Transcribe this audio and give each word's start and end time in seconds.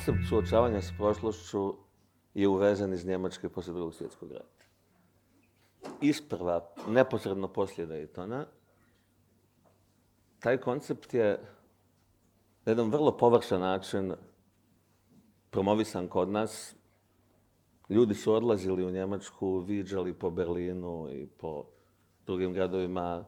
koncept 0.00 0.28
suočavanja 0.28 0.80
s 0.80 0.92
prošlošću 0.96 1.74
je 2.34 2.48
uvezen 2.48 2.92
iz 2.92 3.06
Njemačke 3.06 3.48
poslije 3.48 3.74
drugog 3.74 3.94
svjetskog 3.94 4.32
rata. 4.32 4.64
Isprva, 6.00 6.68
neposredno 6.88 7.48
poslije 7.48 7.86
Daytona, 7.86 8.44
taj 10.38 10.56
koncept 10.56 11.14
je 11.14 11.40
na 12.64 12.70
jedan 12.72 12.90
vrlo 12.90 13.16
površan 13.16 13.60
način 13.60 14.12
promovisan 15.50 16.08
kod 16.08 16.28
nas. 16.28 16.74
Ljudi 17.88 18.14
su 18.14 18.32
odlazili 18.32 18.84
u 18.84 18.90
Njemačku, 18.90 19.58
viđali 19.58 20.14
po 20.14 20.30
Berlinu 20.30 21.08
i 21.12 21.26
po 21.26 21.64
drugim 22.26 22.52
gradovima 22.52 23.24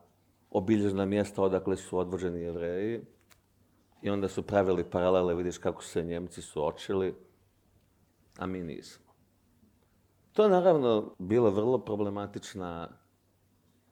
obilježna 0.50 1.04
mjesta 1.04 1.42
odakle 1.42 1.76
su 1.76 1.98
odvođeni 1.98 2.40
jevreji. 2.40 3.04
I 4.02 4.10
onda 4.10 4.28
su 4.28 4.42
pravili 4.42 4.90
paralele, 4.90 5.34
vidiš 5.34 5.58
kako 5.58 5.82
se 5.84 6.02
Njemci 6.02 6.42
suočili, 6.42 7.14
a 8.38 8.46
mi 8.46 8.62
nismo. 8.62 9.12
To 10.32 10.42
je 10.42 10.50
naravno 10.50 11.14
bila 11.18 11.50
vrlo 11.50 11.78
problematična 11.78 12.88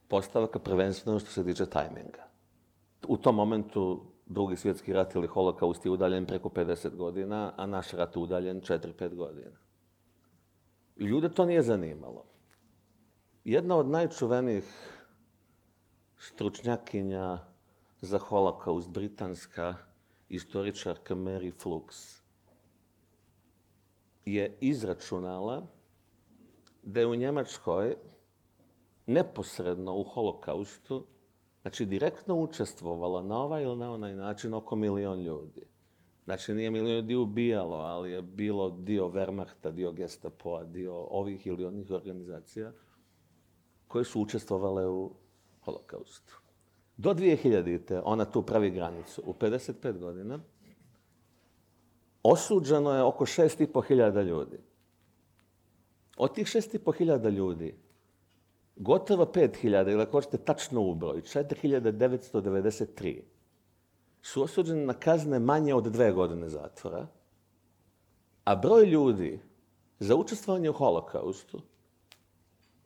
postavka, 0.08 0.58
prvenstveno 0.58 1.18
što 1.18 1.30
se 1.30 1.44
tiče 1.44 1.66
tajminga. 1.66 2.28
U 3.08 3.16
tom 3.16 3.34
momentu 3.34 4.04
drugi 4.26 4.56
svjetski 4.56 4.92
rat 4.92 5.14
ili 5.14 5.26
holokaust 5.26 5.84
je 5.84 5.90
udaljen 5.90 6.26
preko 6.26 6.48
50 6.48 6.96
godina, 6.96 7.52
a 7.56 7.66
naš 7.66 7.90
rat 7.92 8.16
udaljen 8.16 8.60
4-5 8.60 9.14
godina. 9.14 9.56
Ljude 10.96 11.28
to 11.28 11.44
nije 11.44 11.62
zanimalo. 11.62 12.24
Jedna 13.44 13.76
od 13.76 13.88
najčuvenijih 13.88 14.64
stručnjakinja 16.18 17.38
za 18.00 18.18
holokaust, 18.18 18.90
britanska 18.90 19.74
istoričarka 20.30 21.14
Mary 21.14 21.52
Flux, 21.62 22.20
je 24.24 24.56
izračunala 24.60 25.66
da 26.82 27.00
je 27.00 27.06
u 27.06 27.14
Njemačkoj 27.14 27.96
neposredno 29.06 29.96
u 29.96 30.04
holokaustu, 30.04 31.06
znači 31.62 31.86
direktno 31.86 32.34
učestvovala 32.34 33.22
na 33.22 33.42
ovaj 33.42 33.62
ili 33.62 33.76
na 33.76 33.92
onaj 33.92 34.14
način 34.14 34.54
oko 34.54 34.76
milion 34.76 35.20
ljudi. 35.20 35.62
Znači 36.24 36.54
nije 36.54 36.70
milion 36.70 36.96
ljudi 36.96 37.14
ubijalo, 37.14 37.76
ali 37.76 38.10
je 38.10 38.22
bilo 38.22 38.70
dio 38.70 39.08
Wehrmachta, 39.08 39.70
dio 39.70 39.92
Gestapoa, 39.92 40.64
dio 40.64 40.94
ovih 40.94 41.46
ili 41.46 41.64
onih 41.64 41.90
organizacija 41.90 42.72
koje 43.88 44.04
su 44.04 44.20
učestvovale 44.20 44.88
u 44.88 45.12
holokaustu. 45.60 46.40
Do 47.00 47.14
2000. 47.14 48.02
ona 48.04 48.24
tu 48.24 48.42
pravi 48.42 48.70
granicu. 48.70 49.22
U 49.26 49.32
55 49.32 49.98
godina 49.98 50.38
osuđeno 52.22 52.94
je 52.94 53.02
oko 53.02 53.26
6.500 53.26 54.22
ljudi. 54.22 54.58
Od 56.16 56.34
tih 56.34 56.46
6.500 56.46 57.30
ljudi, 57.30 57.74
gotovo 58.76 59.24
5.000, 59.24 59.92
ili 59.92 60.02
ako 60.02 60.12
hoćete 60.12 60.38
tačno 60.38 60.80
u 60.80 60.94
broj, 60.94 61.20
4.993, 61.20 63.20
su 64.22 64.42
osuđeni 64.42 64.86
na 64.86 64.94
kazne 64.94 65.38
manje 65.38 65.74
od 65.74 65.84
dve 65.84 66.12
godine 66.12 66.48
zatvora, 66.48 67.06
a 68.44 68.56
broj 68.56 68.84
ljudi 68.84 69.40
za 69.98 70.16
učestvovanje 70.16 70.70
u 70.70 70.72
holokaustu, 70.72 71.60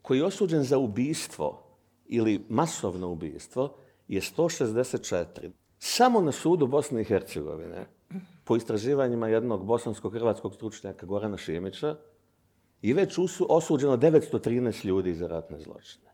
koji 0.01 0.17
je 0.17 0.25
osuđen 0.25 0.63
za 0.63 0.77
ubijstvo 0.77 1.63
ili 2.05 2.45
masovno 2.49 3.11
ubijstvo, 3.11 3.77
je 4.07 4.21
164. 4.21 5.51
Samo 5.79 6.21
na 6.21 6.31
sudu 6.31 6.67
Bosne 6.67 7.01
i 7.01 7.03
Hercegovine, 7.03 7.85
po 8.43 8.55
istraživanjima 8.55 9.27
jednog 9.27 9.65
bosansko-hrvatskog 9.65 10.53
stručnjaka 10.55 11.05
Gorana 11.05 11.37
Šimića, 11.37 11.95
je 12.81 12.93
već 12.93 13.19
osuđeno 13.49 13.97
913 13.97 14.85
ljudi 14.85 15.13
za 15.13 15.27
ratne 15.27 15.59
zločine. 15.59 16.05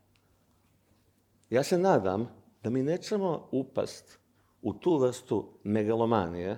Ja 1.49 1.63
se 1.63 1.77
nadam 1.77 2.29
da 2.63 2.69
mi 2.69 2.83
nećemo 2.83 3.49
upast 3.51 4.19
u 4.61 4.73
tu 4.73 4.97
vrstu 4.97 5.49
megalomanije, 5.63 6.57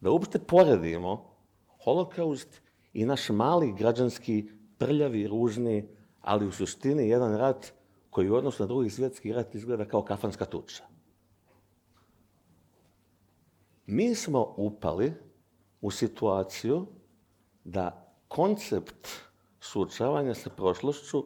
da 0.00 0.10
uopšte 0.10 0.38
poredimo 0.38 1.36
holokaust 1.84 2.60
i 2.92 3.04
naš 3.04 3.28
mali 3.28 3.74
građanski, 3.78 4.50
prljavi, 4.78 5.26
ružni, 5.26 5.88
ali 6.20 6.46
u 6.46 6.52
suštini 6.52 7.08
jedan 7.08 7.36
rat 7.36 7.72
koji 8.14 8.30
u 8.30 8.34
odnosu 8.34 8.62
na 8.62 8.66
drugi 8.66 8.90
svjetski 8.90 9.32
rat 9.32 9.54
izgleda 9.54 9.84
kao 9.84 10.02
kafanska 10.02 10.44
tuča. 10.44 10.84
Mi 13.86 14.14
smo 14.14 14.54
upali 14.56 15.12
u 15.80 15.90
situaciju 15.90 16.86
da 17.64 18.14
koncept 18.28 19.08
suočavanja 19.60 20.34
sa 20.34 20.50
prošlošću 20.50 21.24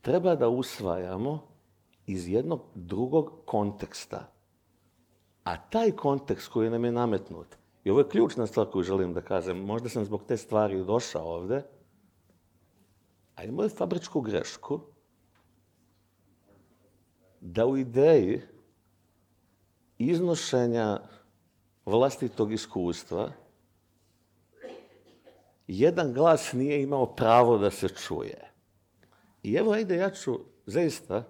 treba 0.00 0.34
da 0.34 0.48
usvajamo 0.48 1.48
iz 2.06 2.28
jednog 2.28 2.62
drugog 2.74 3.32
konteksta. 3.44 4.32
A 5.44 5.56
taj 5.70 5.90
kontekst 5.90 6.48
koji 6.48 6.70
nam 6.70 6.84
je 6.84 6.92
nametnut, 6.92 7.56
i 7.84 7.90
ovo 7.90 8.00
je 8.00 8.08
ključna 8.08 8.46
stvar 8.46 8.70
koju 8.70 8.82
želim 8.82 9.12
da 9.12 9.20
kažem, 9.20 9.58
možda 9.58 9.88
sam 9.88 10.04
zbog 10.04 10.24
te 10.28 10.36
stvari 10.36 10.84
došao 10.84 11.34
ovde, 11.34 11.62
a 13.36 13.44
imao 13.44 13.64
je 13.64 13.76
fabričku 13.76 14.20
grešku, 14.20 14.80
da 17.50 17.66
u 17.66 17.76
ideji 17.76 18.40
iznošenja 19.98 21.00
vlastitog 21.86 22.52
iskustva 22.52 23.32
jedan 25.66 26.12
glas 26.12 26.52
nije 26.52 26.82
imao 26.82 27.06
pravo 27.06 27.58
da 27.58 27.70
se 27.70 27.88
čuje. 27.88 28.50
I 29.42 29.54
evo, 29.54 29.72
ajde, 29.72 29.96
ja 29.96 30.10
ću 30.10 30.38
zaista 30.66 31.24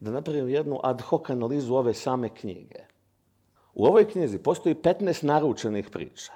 da 0.00 0.10
napravim 0.10 0.48
jednu 0.48 0.80
ad 0.82 1.00
hoc 1.00 1.30
analizu 1.30 1.74
ove 1.74 1.94
same 1.94 2.28
knjige. 2.34 2.84
U 3.74 3.84
ovoj 3.84 4.08
knjizi 4.08 4.38
postoji 4.38 4.74
15 4.74 5.24
naručenih 5.24 5.90
priča. 5.90 6.32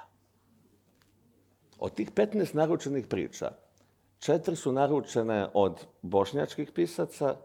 Od 1.79 1.93
tih 1.93 2.11
15 2.11 2.55
naručenih 2.55 3.07
priča, 3.07 3.51
četiri 4.19 4.55
su 4.55 4.71
naručene 4.71 5.47
od 5.53 5.85
bošnjačkih 6.01 6.71
pisaca, 6.71 7.35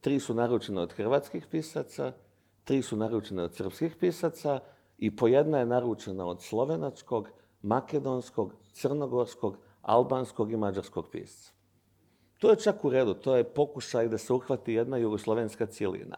tri 0.00 0.20
su 0.20 0.34
naručene 0.34 0.80
od 0.80 0.92
hrvatskih 0.92 1.46
pisaca, 1.50 2.12
tri 2.64 2.82
su 2.82 2.96
naručene 2.96 3.42
od 3.42 3.54
srpskih 3.54 3.96
pisaca 4.00 4.60
i 4.98 5.16
po 5.16 5.28
jedna 5.28 5.58
je 5.58 5.66
naručena 5.66 6.26
od 6.26 6.42
slovenačkog, 6.42 7.28
makedonskog, 7.62 8.54
crnogorskog, 8.72 9.58
albanskog 9.82 10.52
i 10.52 10.56
mađarskog 10.56 11.08
pisca. 11.10 11.52
To 12.38 12.50
je 12.50 12.56
čak 12.56 12.84
u 12.84 12.90
redu, 12.90 13.14
to 13.14 13.36
je 13.36 13.44
pokušaj 13.44 14.08
da 14.08 14.18
se 14.18 14.32
uhvati 14.32 14.72
jedna 14.72 14.96
jugoslovenska 14.96 15.66
cijelina. 15.66 16.16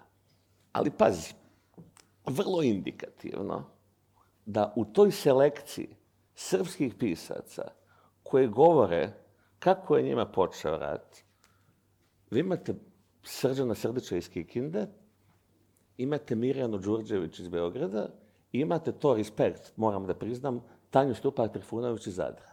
Ali 0.72 0.90
pazi, 0.90 1.34
vrlo 2.26 2.62
indikativno 2.62 3.64
da 4.46 4.72
u 4.76 4.84
toj 4.84 5.10
selekciji 5.10 5.96
srpskih 6.34 6.94
pisaca 6.94 7.62
koje 8.22 8.48
govore 8.48 9.12
kako 9.58 9.96
je 9.96 10.02
njima 10.02 10.26
počeo 10.26 10.76
rat, 10.76 11.16
vi 12.30 12.40
imate 12.40 12.74
Srđana 13.22 13.74
Srdića 13.74 14.16
iz 14.16 14.30
Kikinde, 14.30 14.86
imate 15.96 16.34
Mirjanu 16.34 16.78
Đurđević 16.78 17.38
iz 17.38 17.48
Beograda 17.48 18.08
i 18.52 18.60
imate 18.60 18.92
to 18.92 19.14
respekt, 19.14 19.72
moram 19.76 20.06
da 20.06 20.14
priznam, 20.14 20.60
Tanju 20.90 21.14
Stupar 21.14 21.48
Trifunović 21.48 22.06
iz 22.06 22.14
Zadra. 22.14 22.50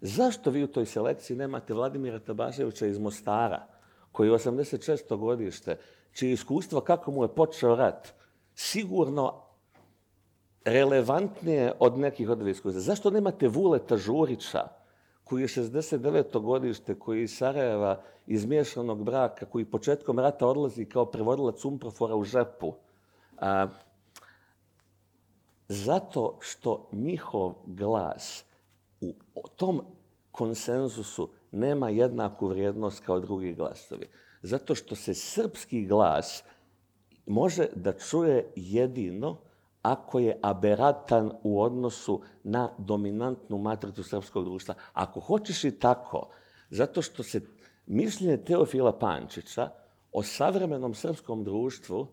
Zašto 0.00 0.50
vi 0.50 0.64
u 0.64 0.66
toj 0.66 0.86
selekciji 0.86 1.36
nemate 1.36 1.74
Vladimira 1.74 2.18
Tabaševića 2.18 2.86
iz 2.86 2.98
Mostara, 2.98 3.66
koji 4.12 4.28
je 4.28 4.34
86. 4.34 5.16
godište, 5.16 5.78
čije 6.12 6.32
iskustvo 6.32 6.80
kako 6.80 7.10
mu 7.10 7.24
je 7.24 7.34
počeo 7.34 7.74
rat, 7.74 8.14
sigurno 8.54 9.42
relevantnije 10.64 11.72
od 11.78 11.98
nekih 11.98 12.28
od. 12.28 12.80
Zašto 12.80 13.10
nemate 13.10 13.48
Vuleta 13.48 13.96
Žurića, 13.96 14.68
koji 15.30 15.42
je 15.42 15.48
69. 15.48 16.40
godište, 16.42 16.94
koji 16.98 17.18
je 17.18 17.24
iz 17.24 17.36
Sarajeva, 17.36 18.02
iz 18.26 18.46
miješanog 18.46 19.04
braka, 19.04 19.46
koji 19.46 19.64
početkom 19.64 20.18
rata 20.18 20.46
odlazi 20.46 20.84
kao 20.84 21.06
prevodilac 21.06 21.64
umprofora 21.64 22.16
u 22.16 22.24
žepu. 22.24 22.74
A, 23.38 23.68
zato 25.68 26.38
što 26.40 26.88
njihov 26.92 27.54
glas 27.66 28.44
u 29.34 29.48
tom 29.56 29.80
konsenzusu 30.30 31.28
nema 31.52 31.88
jednaku 31.88 32.48
vrijednost 32.48 33.04
kao 33.04 33.20
drugi 33.20 33.54
glasovi. 33.54 34.08
Zato 34.42 34.74
što 34.74 34.94
se 34.94 35.14
srpski 35.14 35.86
glas 35.86 36.42
može 37.26 37.66
da 37.74 37.92
čuje 37.92 38.52
jedino 38.56 39.36
ako 39.82 40.18
je 40.18 40.38
aberatan 40.42 41.32
u 41.42 41.62
odnosu 41.62 42.22
na 42.44 42.70
dominantnu 42.78 43.58
matricu 43.58 44.02
srpskog 44.02 44.44
društva. 44.44 44.74
Ako 44.92 45.20
hoćeš 45.20 45.64
i 45.64 45.70
tako, 45.70 46.28
zato 46.70 47.02
što 47.02 47.22
se 47.22 47.40
mišljenje 47.86 48.36
Teofila 48.36 48.98
Pančića 48.98 49.70
o 50.12 50.22
savremenom 50.22 50.94
srpskom 50.94 51.44
društvu 51.44 52.06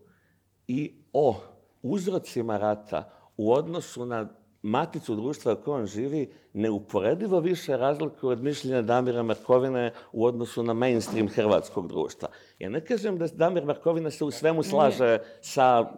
i 0.66 1.02
o 1.12 1.40
uzrocima 1.82 2.58
rata 2.58 3.10
u 3.36 3.52
odnosu 3.52 4.06
na 4.06 4.28
maticu 4.62 5.16
društva 5.16 5.52
u 5.52 5.62
kojem 5.64 5.86
živi 5.86 6.32
neuporedivo 6.52 7.40
više 7.40 7.76
razlikuje 7.76 8.32
od 8.32 8.42
mišljenja 8.42 8.82
Damira 8.82 9.22
Markovine 9.22 9.92
u 10.12 10.24
odnosu 10.24 10.62
na 10.62 10.72
mainstream 10.72 11.28
hrvatskog 11.28 11.88
društva. 11.88 12.28
Ja 12.58 12.68
ne 12.68 12.84
kažem 12.84 13.18
da 13.18 13.26
Damir 13.26 13.64
Markovina 13.64 14.10
se 14.10 14.24
u 14.24 14.30
svemu 14.30 14.62
slaže 14.62 15.18
sa... 15.40 15.92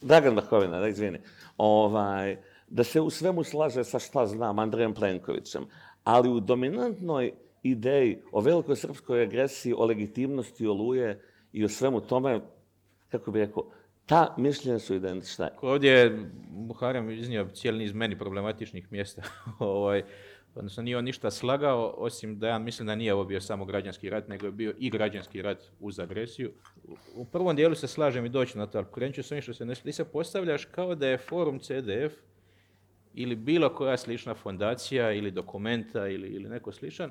Dragan 0.00 0.34
Markovina, 0.34 0.80
da 0.80 0.88
izvini. 0.88 1.18
Ovaj, 1.56 2.36
da 2.68 2.84
se 2.84 3.00
u 3.00 3.10
svemu 3.10 3.44
slaže 3.44 3.84
sa 3.84 3.98
šta 3.98 4.26
znam 4.26 4.58
Andrejem 4.58 4.94
Plenkovićem. 4.94 5.66
Ali 6.04 6.30
u 6.30 6.40
dominantnoj 6.40 7.32
ideji 7.62 8.18
o 8.32 8.40
velikoj 8.40 8.76
srpskoj 8.76 9.22
agresiji, 9.22 9.74
o 9.76 9.84
legitimnosti 9.84 10.66
oluje 10.66 11.22
i 11.52 11.64
o 11.64 11.68
svemu 11.68 12.00
tome, 12.00 12.40
kako 13.08 13.30
bi 13.30 13.38
rekao, 13.38 13.70
ta 14.06 14.34
mišljenja 14.38 14.78
su 14.78 14.94
identična. 14.94 15.48
Ovdje 15.62 15.92
je 15.92 16.30
Muharem 16.50 17.10
iznio 17.10 17.48
cijeli 17.54 17.78
niz 17.78 17.92
meni 17.92 18.18
problematičnih 18.18 18.92
mjesta. 18.92 19.22
ovaj, 19.58 20.02
odnosno 20.58 20.82
nije 20.82 20.98
on 20.98 21.04
ništa 21.04 21.30
slagao, 21.30 21.94
osim 21.96 22.38
da 22.38 22.48
ja 22.48 22.58
mislim 22.58 22.86
da 22.86 22.94
nije 22.94 23.14
ovo 23.14 23.24
bio 23.24 23.40
samo 23.40 23.64
građanski 23.64 24.10
rat, 24.10 24.28
nego 24.28 24.46
je 24.46 24.52
bio 24.52 24.74
i 24.78 24.90
građanski 24.90 25.42
rat 25.42 25.62
uz 25.80 25.98
agresiju. 26.00 26.52
U 27.14 27.24
prvom 27.24 27.56
dijelu 27.56 27.74
se 27.74 27.86
slažem 27.86 28.26
i 28.26 28.28
doći 28.28 28.58
na 28.58 28.66
to, 28.66 28.78
ali 28.78 28.86
krenut 28.94 29.14
ću 29.14 29.22
s 29.22 29.42
što 29.42 29.54
se 29.54 29.64
ne 29.64 29.74
ti 29.74 29.92
se 29.92 30.04
postavljaš 30.04 30.64
kao 30.64 30.94
da 30.94 31.06
je 31.06 31.18
forum 31.18 31.58
CDF 31.58 32.14
ili 33.14 33.36
bilo 33.36 33.74
koja 33.74 33.96
slična 33.96 34.34
fondacija 34.34 35.12
ili 35.12 35.30
dokumenta 35.30 36.08
ili, 36.08 36.28
ili 36.28 36.48
neko 36.48 36.72
sličan, 36.72 37.10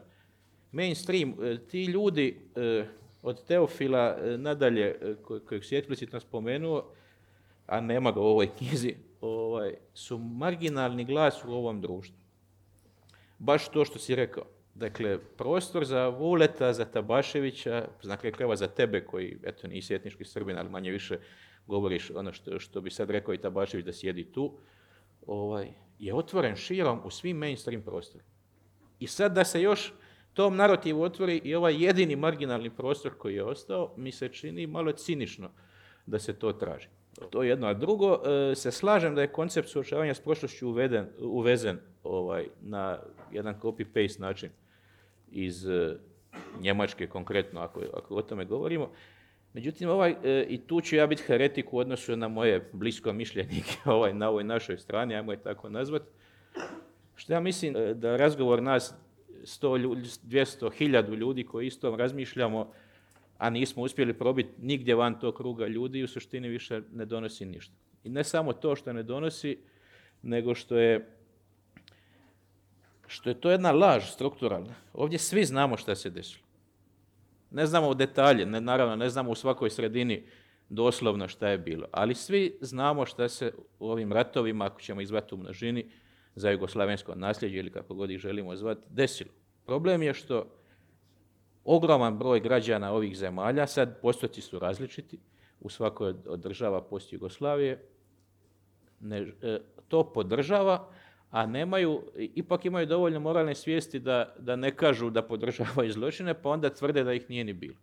mainstream, 0.72 1.34
e, 1.44 1.58
ti 1.68 1.86
ljudi 1.86 2.40
e, 2.56 2.86
od 3.22 3.46
Teofila 3.46 4.18
e, 4.18 4.38
nadalje, 4.38 5.16
kojeg 5.48 5.66
si 5.66 5.76
eksplicitno 5.76 6.20
spomenuo, 6.20 6.92
a 7.68 7.82
nema 7.82 8.12
ga 8.12 8.20
u 8.20 8.24
ovoj 8.24 8.50
knjizi, 8.58 8.96
ovaj, 9.22 9.74
su 9.94 10.18
marginalni 10.18 11.06
glas 11.06 11.46
u 11.46 11.52
ovom 11.52 11.82
društvu. 11.82 12.27
Baš 13.40 13.70
to 13.70 13.86
što 13.86 14.00
si 14.00 14.16
rekao. 14.16 14.44
Dakle, 14.74 15.20
prostor 15.38 15.86
za 15.86 16.08
Vuleta, 16.08 16.74
za 16.74 16.86
Tabaševića, 16.86 17.88
dakle, 18.04 18.32
kreva 18.32 18.56
za 18.56 18.68
tebe 18.68 19.06
koji, 19.06 19.38
eto, 19.44 19.68
nisi 19.68 19.96
etnički 19.96 20.26
srbin, 20.26 20.58
ali 20.58 20.70
manje 20.70 20.92
više 20.92 21.20
govoriš 21.68 22.12
ono 22.12 22.34
što, 22.34 22.60
što 22.60 22.82
bi 22.82 22.90
sad 22.90 23.10
rekao 23.10 23.34
i 23.34 23.42
Tabašević 23.42 23.86
da 23.86 23.94
sjedi 23.94 24.32
tu, 24.32 24.58
ovaj, 25.26 25.74
je 26.00 26.14
otvoren 26.14 26.56
širom 26.56 27.02
u 27.04 27.10
svim 27.10 27.38
mainstream 27.38 27.82
prostorima. 27.82 28.30
I 29.00 29.08
sad 29.08 29.34
da 29.34 29.44
se 29.44 29.62
još 29.62 29.94
tom 30.34 30.56
narativu 30.56 31.02
otvori 31.02 31.42
i 31.44 31.56
ovaj 31.56 31.84
jedini 31.84 32.16
marginalni 32.16 32.70
prostor 32.70 33.18
koji 33.18 33.36
je 33.36 33.44
ostao, 33.44 33.94
mi 33.98 34.12
se 34.12 34.30
čini 34.30 34.68
malo 34.68 34.92
cinično 34.92 35.50
da 36.06 36.20
se 36.20 36.40
to 36.40 36.54
traži. 36.54 36.88
To 37.30 37.44
je 37.44 37.50
jedno. 37.50 37.68
A 37.68 37.74
drugo, 37.74 38.22
e, 38.52 38.56
se 38.56 38.72
slažem 38.72 39.16
da 39.16 39.22
je 39.22 39.28
koncept 39.28 39.70
suočavanja 39.70 40.14
s 40.14 40.20
prošlošću 40.20 40.68
uveden, 40.68 41.06
uvezen 41.20 41.78
ovaj, 42.04 42.48
na 42.62 43.00
jedan 43.32 43.56
copy-paste 43.62 44.20
način 44.20 44.50
iz 45.32 45.68
e, 45.70 45.98
Njemačke 46.60 47.08
konkretno, 47.08 47.62
ako, 47.62 47.82
ako 47.94 48.16
o 48.16 48.22
tome 48.22 48.46
govorimo. 48.46 48.92
Međutim, 49.54 49.90
ovaj, 49.90 50.16
e, 50.24 50.46
i 50.50 50.58
tu 50.58 50.82
ću 50.82 50.96
ja 50.96 51.08
biti 51.08 51.24
heretik 51.24 51.74
u 51.74 51.78
odnosu 51.78 52.16
na 52.16 52.28
moje 52.28 52.70
blisko 52.74 53.14
mišljenike 53.14 53.78
ovaj, 53.96 54.14
na 54.14 54.30
ovoj 54.30 54.44
našoj 54.44 54.78
strani, 54.78 55.16
ajmo 55.16 55.32
je 55.32 55.42
tako 55.42 55.70
nazvat. 55.70 56.02
Što 57.16 57.34
ja 57.34 57.40
mislim 57.40 57.74
da 57.96 58.18
razgovor 58.18 58.64
nas 58.64 58.94
100 59.44 59.80
ljudi, 59.80 60.02
200, 60.02 60.74
hiljadu 60.74 61.16
ljudi 61.16 61.44
koji 61.44 61.68
isto 61.68 61.96
razmišljamo, 61.96 62.72
a 63.38 63.50
nismo 63.50 63.84
uspjeli 63.84 64.14
probiti 64.14 64.50
nigdje 64.62 64.96
van 64.96 65.20
tog 65.20 65.36
kruga 65.36 65.68
ljudi, 65.68 66.04
u 66.04 66.08
suštini 66.08 66.50
više 66.50 66.82
ne 66.94 67.06
donosi 67.06 67.46
ništa. 67.46 67.74
I 68.04 68.10
ne 68.10 68.24
samo 68.24 68.54
to 68.54 68.76
što 68.76 68.94
ne 68.94 69.04
donosi, 69.04 69.58
nego 70.22 70.56
što 70.56 70.78
je 70.78 71.14
što 73.08 73.30
je 73.30 73.42
to 73.42 73.52
jedna 73.52 73.72
laž 73.72 74.04
strukturalna. 74.12 74.76
Ovdje 74.94 75.20
svi 75.20 75.46
znamo 75.46 75.78
šta 75.78 75.96
se 75.96 76.10
desilo. 76.10 76.44
Ne 77.52 77.66
znamo 77.66 77.90
u 77.90 77.94
detalje, 77.94 78.46
ne, 78.46 78.62
naravno 78.62 78.96
ne 78.96 79.10
znamo 79.10 79.32
u 79.32 79.36
svakoj 79.36 79.70
sredini 79.70 80.24
doslovno 80.70 81.28
šta 81.28 81.48
je 81.48 81.58
bilo, 81.58 81.88
ali 81.92 82.16
svi 82.16 82.58
znamo 82.62 83.06
šta 83.06 83.30
se 83.30 83.54
u 83.80 83.90
ovim 83.90 84.14
ratovima, 84.14 84.66
ako 84.66 84.82
ćemo 84.82 85.02
izvati 85.02 85.36
u 85.36 85.38
množini, 85.38 85.90
za 86.36 86.50
jugoslavensko 86.50 87.16
nasljeđe 87.16 87.58
ili 87.58 87.72
kako 87.72 87.94
god 87.94 88.12
ih 88.12 88.20
želimo 88.20 88.56
zvati, 88.56 88.82
desilo. 88.90 89.30
Problem 89.66 90.04
je 90.04 90.14
što 90.14 90.46
ogroman 91.68 92.18
broj 92.18 92.40
građana 92.40 92.92
ovih 92.92 93.18
zemalja, 93.18 93.68
sad 93.68 94.02
postoci 94.02 94.42
su 94.42 94.60
različiti, 94.60 95.20
u 95.60 95.70
svakoj 95.70 96.14
od 96.28 96.40
država 96.40 96.82
post 96.82 97.14
Jugoslavije, 97.14 97.84
ne, 99.00 99.28
e, 99.42 99.60
to 99.88 100.14
podržava, 100.14 100.90
a 101.32 101.46
nemaju, 101.46 102.02
ipak 102.16 102.66
imaju 102.66 102.86
dovoljno 102.86 103.20
moralne 103.20 103.56
svijesti 103.56 104.00
da, 104.00 104.36
da 104.40 104.56
ne 104.56 104.76
kažu 104.76 105.10
da 105.10 105.22
podržavaju 105.22 105.92
zločine, 105.92 106.34
pa 106.34 106.50
onda 106.50 106.70
tvrde 106.70 107.04
da 107.04 107.14
ih 107.14 107.30
nije 107.30 107.44
ni 107.44 107.54
bilo. 107.54 107.76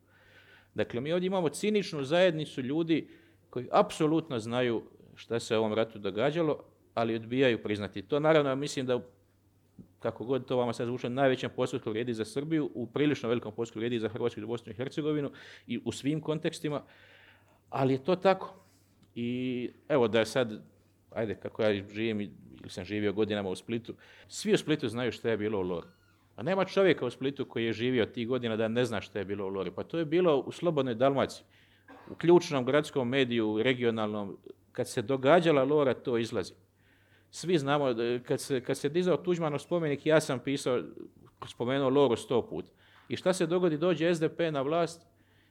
Dakle, 0.75 1.01
mi 1.01 1.13
ovdje 1.13 1.27
imamo 1.27 1.49
ciničnu 1.49 2.05
zajednicu 2.05 2.63
ljudi 2.63 3.09
koji 3.51 3.69
apsolutno 3.73 4.39
znaju 4.39 4.83
šta 5.15 5.41
se 5.41 5.57
u 5.57 5.59
ovom 5.59 5.75
ratu 5.75 5.99
događalo, 5.99 6.59
ali 6.95 7.15
odbijaju 7.15 7.63
priznati. 7.63 8.03
To 8.03 8.21
naravno 8.21 8.57
mislim 8.57 8.87
da 8.87 9.01
kako 10.05 10.25
god 10.25 10.45
to 10.45 10.57
vama 10.57 10.73
sad 10.73 10.87
zvuče, 10.87 11.09
najvećem 11.11 11.51
postotku 11.57 11.91
vrijedi 11.91 12.15
za 12.15 12.25
Srbiju, 12.25 12.71
u 12.75 12.87
prilično 12.87 13.29
velikom 13.29 13.55
postotku 13.55 13.79
vrijedi 13.79 13.99
za 13.99 14.09
Hrvatsku 14.09 14.41
i 14.41 14.47
Bosnu 14.47 14.73
i 14.73 14.77
Hercegovinu 14.77 15.31
i 15.67 15.81
u 15.85 15.93
svim 15.93 16.21
kontekstima, 16.21 16.83
ali 17.71 17.95
je 17.95 18.05
to 18.05 18.17
tako. 18.17 18.55
I 19.15 19.71
evo 19.89 20.09
da 20.09 20.25
sad, 20.25 20.53
ajde, 21.11 21.35
kako 21.35 21.63
ja 21.63 21.73
živim 21.89 22.21
ili 22.21 22.69
sam 22.69 22.85
živio 22.85 23.13
godinama 23.13 23.49
u 23.49 23.57
Splitu, 23.57 23.95
svi 24.29 24.53
u 24.55 24.59
Splitu 24.59 24.89
znaju 24.89 25.13
što 25.13 25.29
je 25.29 25.37
bilo 25.37 25.59
u 25.59 25.63
Lori. 25.63 25.89
A 26.37 26.43
nema 26.43 26.65
čovjeka 26.65 27.07
u 27.07 27.11
Splitu 27.11 27.45
koji 27.45 27.65
je 27.65 27.73
živio 27.73 28.07
tih 28.07 28.29
godina 28.29 28.57
da 28.57 28.69
ne 28.69 28.85
zna 28.85 29.01
što 29.01 29.19
je 29.19 29.25
bilo 29.25 29.47
u 29.47 29.49
Lori. 29.49 29.71
Pa 29.71 29.83
to 29.85 29.99
je 29.99 30.05
bilo 30.05 30.39
u 30.39 30.53
Slobodnoj 30.53 30.95
Dalmaciji, 30.95 31.47
u 32.11 32.15
ključnom 32.15 32.65
gradskom 32.65 33.09
mediju, 33.09 33.63
regionalnom, 33.63 34.37
kad 34.73 34.89
se 34.89 35.03
događala 35.03 35.65
Lora, 35.65 35.95
to 35.95 36.19
izlazi 36.19 36.64
svi 37.35 37.59
znamo, 37.59 37.95
kad 38.27 38.41
se, 38.41 38.61
kad 38.61 38.79
se 38.79 38.89
dizao 38.89 39.17
Tuđmanov 39.17 39.59
spomenik, 39.59 40.07
ja 40.07 40.21
sam 40.21 40.39
pisao, 40.39 40.83
spomenuo 41.49 41.89
Loru 41.89 42.17
sto 42.17 42.43
put. 42.43 42.65
I 43.09 43.17
šta 43.17 43.33
se 43.33 43.47
dogodi, 43.47 43.79
dođe 43.79 44.15
SDP 44.15 44.41
na 44.53 44.63
vlast 44.63 45.07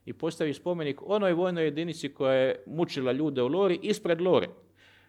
i 0.06 0.14
postavi 0.14 0.54
spomenik 0.54 1.02
onoj 1.06 1.34
vojnoj 1.34 1.64
jedinici 1.64 2.10
koja 2.10 2.34
je 2.34 2.64
mučila 2.66 3.12
ljude 3.12 3.42
u 3.42 3.48
Lori 3.48 3.80
ispred 3.82 4.22
Lore. 4.22 4.48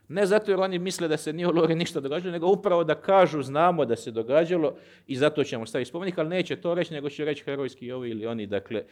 Ne 0.08 0.26
zato 0.26 0.50
jer 0.50 0.60
oni 0.60 0.78
misle 0.78 1.08
da 1.08 1.16
se 1.16 1.32
nije 1.32 1.48
u 1.48 1.54
Lori 1.54 1.74
ništa 1.74 2.00
događalo, 2.00 2.32
nego 2.32 2.46
upravo 2.46 2.84
da 2.84 2.94
kažu 2.94 3.42
znamo 3.42 3.84
da 3.84 3.96
se 3.96 4.10
događalo 4.10 4.76
i 5.06 5.16
zato 5.16 5.44
ćemo 5.44 5.66
staviti 5.66 5.88
spomenik, 5.88 6.18
ali 6.18 6.28
neće 6.28 6.56
to 6.56 6.74
reći, 6.74 6.94
nego 6.94 7.10
će 7.10 7.24
reći 7.24 7.44
herojski 7.44 7.92
ovi 7.92 8.10
ili 8.10 8.26
oni. 8.26 8.46
Dakle, 8.46 8.84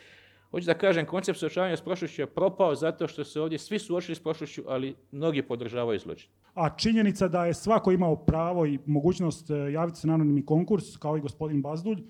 Hoću 0.52 0.66
da 0.66 0.74
kažem, 0.74 1.06
koncept 1.06 1.38
suočavanja 1.38 1.76
s 1.76 1.80
prošlošću 1.80 2.22
je 2.22 2.26
propao 2.26 2.74
zato 2.74 3.08
što 3.08 3.24
se 3.24 3.40
ovdje 3.40 3.58
svi 3.58 3.78
suočili 3.78 4.16
s 4.16 4.20
prošlošću, 4.20 4.62
ali 4.68 4.94
mnogi 5.12 5.42
podržavaju 5.42 5.98
zločin. 5.98 6.30
A 6.54 6.76
činjenica 6.76 7.28
da 7.28 7.46
je 7.46 7.54
svako 7.54 7.92
imao 7.92 8.16
pravo 8.16 8.66
i 8.66 8.78
mogućnost 8.86 9.50
e, 9.50 9.54
javiti 9.54 9.98
se 9.98 10.06
na 10.06 10.14
anonimni 10.14 10.46
konkurs, 10.46 10.96
kao 10.96 11.16
i 11.16 11.20
gospodin 11.20 11.62
Bazdulj, 11.62 12.02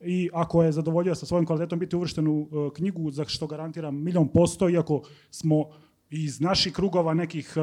i 0.00 0.30
ako 0.32 0.62
je 0.62 0.72
zadovoljio 0.72 1.14
sa 1.14 1.26
svojom 1.26 1.46
kvalitetom 1.46 1.78
biti 1.78 1.96
uvršten 1.96 2.28
u 2.28 2.40
e, 2.40 2.74
knjigu 2.74 3.10
za 3.10 3.24
što 3.24 3.46
garantiram 3.46 4.02
milion 4.04 4.28
posto, 4.28 4.68
iako 4.68 5.02
smo 5.30 5.70
iz 6.10 6.40
naših 6.40 6.72
krugova 6.72 7.14
nekih 7.14 7.54
e, 7.56 7.60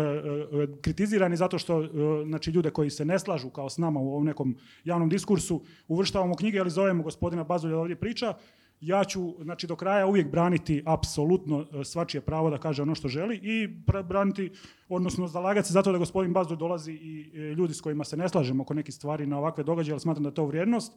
kritizirani 0.82 1.38
zato 1.38 1.58
što 1.58 1.88
znači, 2.28 2.52
ljude 2.52 2.70
koji 2.70 2.90
se 2.90 3.06
ne 3.06 3.20
slažu 3.20 3.50
kao 3.50 3.70
s 3.70 3.78
nama 3.78 4.00
u 4.00 4.12
ovom 4.12 4.26
nekom 4.26 4.56
javnom 4.84 5.10
diskursu 5.10 5.62
uvrštavamo 5.88 6.36
knjige, 6.36 6.60
ali 6.60 6.70
zovemo 6.70 7.04
gospodina 7.04 7.44
Bazulja 7.44 7.76
da 7.76 7.80
ovdje 7.80 7.96
priča, 7.96 8.34
ja 8.82 9.04
ću 9.04 9.36
znači, 9.42 9.68
do 9.68 9.76
kraja 9.76 10.08
uvijek 10.08 10.32
braniti 10.32 10.84
apsolutno 10.86 11.66
e, 11.74 11.84
svačije 11.84 12.22
pravo 12.22 12.50
da 12.50 12.58
kaže 12.58 12.82
ono 12.82 12.96
što 12.96 13.08
želi 13.08 13.40
i 13.44 13.68
braniti, 14.04 14.52
odnosno 14.90 15.28
zalagati 15.28 15.68
se 15.68 15.74
zato 15.74 15.92
da 15.92 15.98
gospodin 15.98 16.34
Bazdu 16.34 16.56
dolazi 16.56 16.92
i 16.92 17.32
e, 17.34 17.40
ljudi 17.40 17.74
s 17.74 17.82
kojima 17.82 18.04
se 18.04 18.18
ne 18.18 18.30
slažemo 18.30 18.64
oko 18.64 18.74
nekih 18.74 18.96
stvari 18.96 19.26
na 19.26 19.38
ovakve 19.38 19.64
događaje, 19.64 19.94
ali 19.94 20.00
smatram 20.00 20.24
da 20.24 20.30
je 20.30 20.34
to 20.34 20.46
vrijednost. 20.46 20.94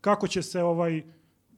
Kako 0.00 0.28
će 0.28 0.42
se 0.42 0.62
ovaj, 0.62 1.02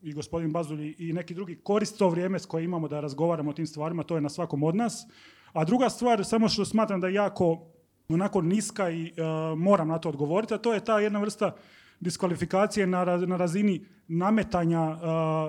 i 0.03 0.13
gospodin 0.13 0.53
Bazulj 0.53 0.95
i 0.99 1.13
neki 1.13 1.35
drugi 1.35 1.57
koristiti 1.63 1.99
to 1.99 2.09
vrijeme 2.09 2.39
s 2.39 2.47
kojim 2.47 2.71
imamo 2.71 2.89
da 2.89 3.01
razgovaramo 3.01 3.51
o 3.51 3.55
tim 3.55 3.67
stvarima, 3.67 4.03
to 4.03 4.15
je 4.15 4.21
na 4.21 4.29
svakom 4.29 4.63
od 4.63 4.77
nas. 4.77 5.07
A 5.53 5.65
druga 5.65 5.91
stvar, 5.91 6.25
samo 6.25 6.49
što 6.49 6.65
smatram 6.65 7.01
da 7.01 7.07
je 7.07 7.15
jako 7.15 7.67
onako 8.09 8.43
niska 8.43 8.91
i 8.91 9.07
e, 9.07 9.13
moram 9.57 9.89
na 9.89 9.99
to 9.99 10.09
odgovoriti, 10.09 10.55
a 10.55 10.59
to 10.59 10.75
je 10.75 10.85
ta 10.85 11.01
jedna 11.01 11.19
vrsta 11.19 11.57
diskvalifikacije 12.01 12.87
na, 12.87 13.05
na 13.05 13.37
razini 13.37 13.87
nametanja, 14.09 14.97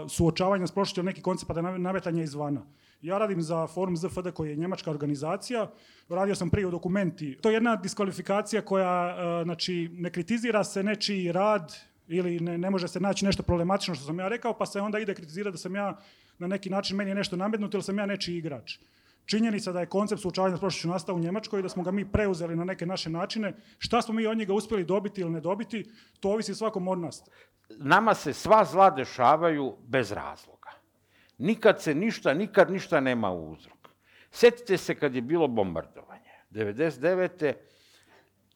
suočavanja 0.09 0.67
s 0.67 0.71
prošlošću 0.71 1.03
neki 1.03 1.21
koncept 1.21 1.51
nametanja 1.77 2.23
izvana. 2.23 2.61
Ja 3.01 3.17
radim 3.17 3.41
za 3.41 3.67
forum 3.67 3.97
ZFD 3.97 4.31
koji 4.33 4.49
je 4.49 4.55
njemačka 4.55 4.91
organizacija, 4.91 5.71
radio 6.09 6.35
sam 6.35 6.49
prije 6.49 6.67
u 6.67 6.71
dokumenti. 6.71 7.37
To 7.41 7.49
je 7.49 7.53
jedna 7.53 7.75
diskvalifikacija 7.75 8.61
koja 8.61 9.15
znači, 9.43 9.89
ne 9.93 10.09
kritizira 10.09 10.63
se 10.63 10.83
nečiji 10.83 11.31
rad 11.31 11.73
ili 12.07 12.39
ne, 12.39 12.57
ne 12.57 12.69
može 12.69 12.87
se 12.87 12.99
naći 12.99 13.25
nešto 13.25 13.43
problematično 13.43 13.95
što 13.95 14.05
sam 14.05 14.19
ja 14.19 14.27
rekao, 14.27 14.53
pa 14.53 14.65
se 14.65 14.81
onda 14.81 14.99
ide 14.99 15.13
kritizirati 15.13 15.53
da 15.53 15.57
sam 15.57 15.75
ja 15.75 15.97
na 16.39 16.47
neki 16.47 16.69
način, 16.69 16.97
meni 16.97 17.11
je 17.11 17.15
nešto 17.15 17.35
nametnuto 17.35 17.77
ili 17.77 17.83
sam 17.83 17.97
ja 17.97 18.05
nečiji 18.05 18.37
igrač. 18.37 18.77
Činjenica 19.25 19.71
da 19.71 19.79
je 19.79 19.85
koncept 19.85 20.21
suočavanja 20.21 20.57
s 20.57 20.59
prošlošću 20.59 20.87
nastao 20.87 21.15
u 21.15 21.19
Njemačkoj 21.19 21.59
i 21.59 21.63
da 21.63 21.69
smo 21.69 21.83
ga 21.83 21.91
mi 21.91 22.11
preuzeli 22.11 22.55
na 22.55 22.63
neke 22.63 22.85
naše 22.85 23.09
načine. 23.09 23.53
Šta 23.77 24.01
smo 24.01 24.13
mi 24.13 24.27
od 24.27 24.37
njega 24.37 24.53
uspjeli 24.53 24.83
dobiti 24.83 25.21
ili 25.21 25.31
ne 25.31 25.41
dobiti, 25.41 25.91
to 26.19 26.29
ovisi 26.29 26.55
svakom 26.55 26.87
od 26.87 26.99
nas. 26.99 27.23
Nama 27.69 28.13
se 28.13 28.33
sva 28.33 28.65
zla 28.65 28.89
dešavaju 28.89 29.75
bez 29.87 30.11
razloga. 30.11 30.69
Nikad 31.37 31.81
se 31.81 31.95
ništa, 31.95 32.33
nikad 32.33 32.71
ništa 32.71 32.99
nema 32.99 33.31
uzrok. 33.31 33.89
Sjetite 34.31 34.77
se 34.77 34.95
kad 34.95 35.15
je 35.15 35.21
bilo 35.21 35.47
bombardovanje. 35.47 36.31
99. 36.51 37.53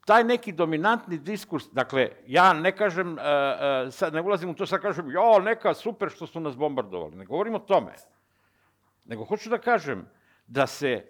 Taj 0.05 0.23
neki 0.23 0.51
dominantni 0.51 1.17
diskurs, 1.17 1.65
dakle, 1.71 2.09
ja 2.27 2.53
ne 2.53 2.71
kažem, 2.75 3.19
e, 3.19 3.21
e, 3.21 3.91
sad 3.91 4.13
ne 4.13 4.21
ulazim 4.21 4.49
u 4.49 4.53
to, 4.53 4.65
sad 4.65 4.81
kažem, 4.81 5.11
jo, 5.11 5.39
neka, 5.39 5.73
super 5.73 6.09
što 6.09 6.27
su 6.27 6.39
nas 6.39 6.57
bombardovali. 6.57 7.15
Ne 7.15 7.25
govorim 7.25 7.55
o 7.55 7.59
tome. 7.59 7.93
Nego 9.05 9.25
hoću 9.25 9.49
da 9.49 9.57
kažem 9.57 10.05
da 10.49 10.67
se 10.67 10.89
e, 10.89 11.03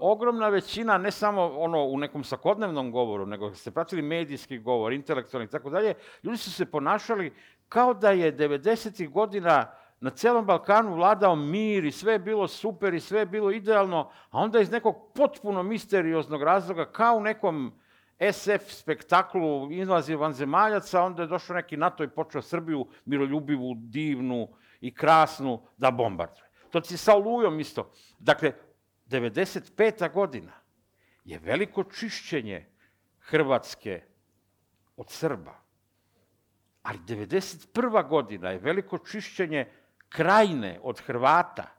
ogromna 0.00 0.48
većina, 0.48 0.98
ne 0.98 1.10
samo 1.10 1.42
ono 1.42 1.84
u 1.84 1.98
nekom 1.98 2.24
svakodnevnom 2.24 2.92
govoru, 2.92 3.26
nego 3.26 3.54
ste 3.54 3.70
pratili 3.70 4.02
medijski 4.02 4.58
govor, 4.58 4.92
intelektualni 4.92 5.46
i 5.46 5.50
tako 5.50 5.70
dalje, 5.70 5.94
ljudi 6.22 6.38
su 6.38 6.52
se 6.52 6.66
ponašali 6.66 7.32
kao 7.68 7.94
da 7.94 8.10
je 8.10 8.36
90. 8.36 9.10
godina 9.10 9.66
na 10.00 10.10
celom 10.10 10.46
Balkanu 10.46 10.94
vladao 10.94 11.36
mir 11.36 11.84
i 11.84 11.92
sve 11.92 12.12
je 12.12 12.18
bilo 12.18 12.48
super 12.48 12.94
i 12.94 13.00
sve 13.00 13.18
je 13.18 13.26
bilo 13.26 13.50
idealno, 13.50 14.10
a 14.30 14.38
onda 14.38 14.60
iz 14.60 14.70
nekog 14.70 14.96
potpuno 15.14 15.62
misterioznog 15.62 16.42
razloga, 16.42 16.92
kao 16.92 17.16
u 17.16 17.20
nekom 17.20 17.72
SF 18.32 18.70
spektaklu 18.70 19.72
invazije 19.72 20.16
vanzemaljaca, 20.16 21.02
onda 21.02 21.22
je 21.22 21.28
došao 21.28 21.56
neki 21.56 21.76
NATO 21.76 22.04
i 22.04 22.08
počeo 22.08 22.42
Srbiju 22.42 22.86
miroljubivu, 23.04 23.74
divnu 23.76 24.48
i 24.80 24.94
krasnu 24.94 25.62
da 25.76 25.90
bombarduje. 25.90 26.44
To 26.70 26.80
ti 26.80 26.96
sa 26.96 27.14
olujom 27.14 27.60
isto. 27.60 27.90
Dakle, 28.18 28.52
95. 29.14 30.12
godina 30.12 30.52
je 31.24 31.38
veliko 31.38 31.84
čišćenje 31.84 32.66
Hrvatske 33.20 34.02
od 34.96 35.10
Srba. 35.10 35.54
Ali 36.82 36.98
91. 36.98 38.08
godina 38.08 38.50
je 38.50 38.58
veliko 38.58 38.98
čišćenje 38.98 39.66
krajine 40.08 40.78
od 40.82 41.00
Hrvata. 41.00 41.70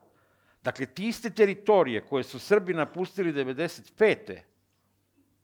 Dakle, 0.62 0.86
ti 0.86 1.08
iste 1.08 1.30
teritorije 1.30 2.06
koje 2.06 2.24
su 2.24 2.38
Srbi 2.38 2.74
napustili 2.74 3.32
95. 3.32 4.40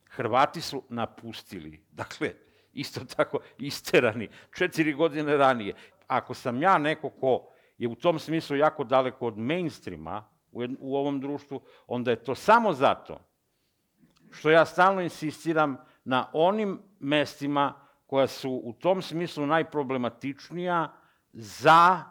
Hrvati 0.08 0.60
su 0.60 0.82
napustili. 0.88 1.84
Dakle, 1.90 2.32
isto 2.72 3.04
tako 3.16 3.38
isterani 3.58 4.28
četiri 4.56 4.92
godine 4.92 5.36
ranije. 5.36 5.74
Ako 6.06 6.34
sam 6.34 6.62
ja 6.62 6.78
neko 6.78 7.10
ko 7.10 7.48
je 7.78 7.88
u 7.88 7.94
tom 7.94 8.18
smislu 8.18 8.56
jako 8.56 8.84
daleko 8.84 9.26
od 9.26 9.38
mainstreama 9.38 10.31
u, 10.78 10.96
ovom 10.96 11.20
društvu, 11.20 11.60
onda 11.86 12.10
je 12.10 12.24
to 12.24 12.34
samo 12.34 12.72
zato 12.72 13.20
što 14.30 14.50
ja 14.50 14.64
stalno 14.64 15.00
insistiram 15.00 15.76
na 16.04 16.30
onim 16.32 16.82
mestima 17.00 17.74
koja 18.06 18.26
su 18.26 18.60
u 18.64 18.72
tom 18.72 19.02
smislu 19.02 19.46
najproblematičnija 19.46 20.92
za 21.32 22.04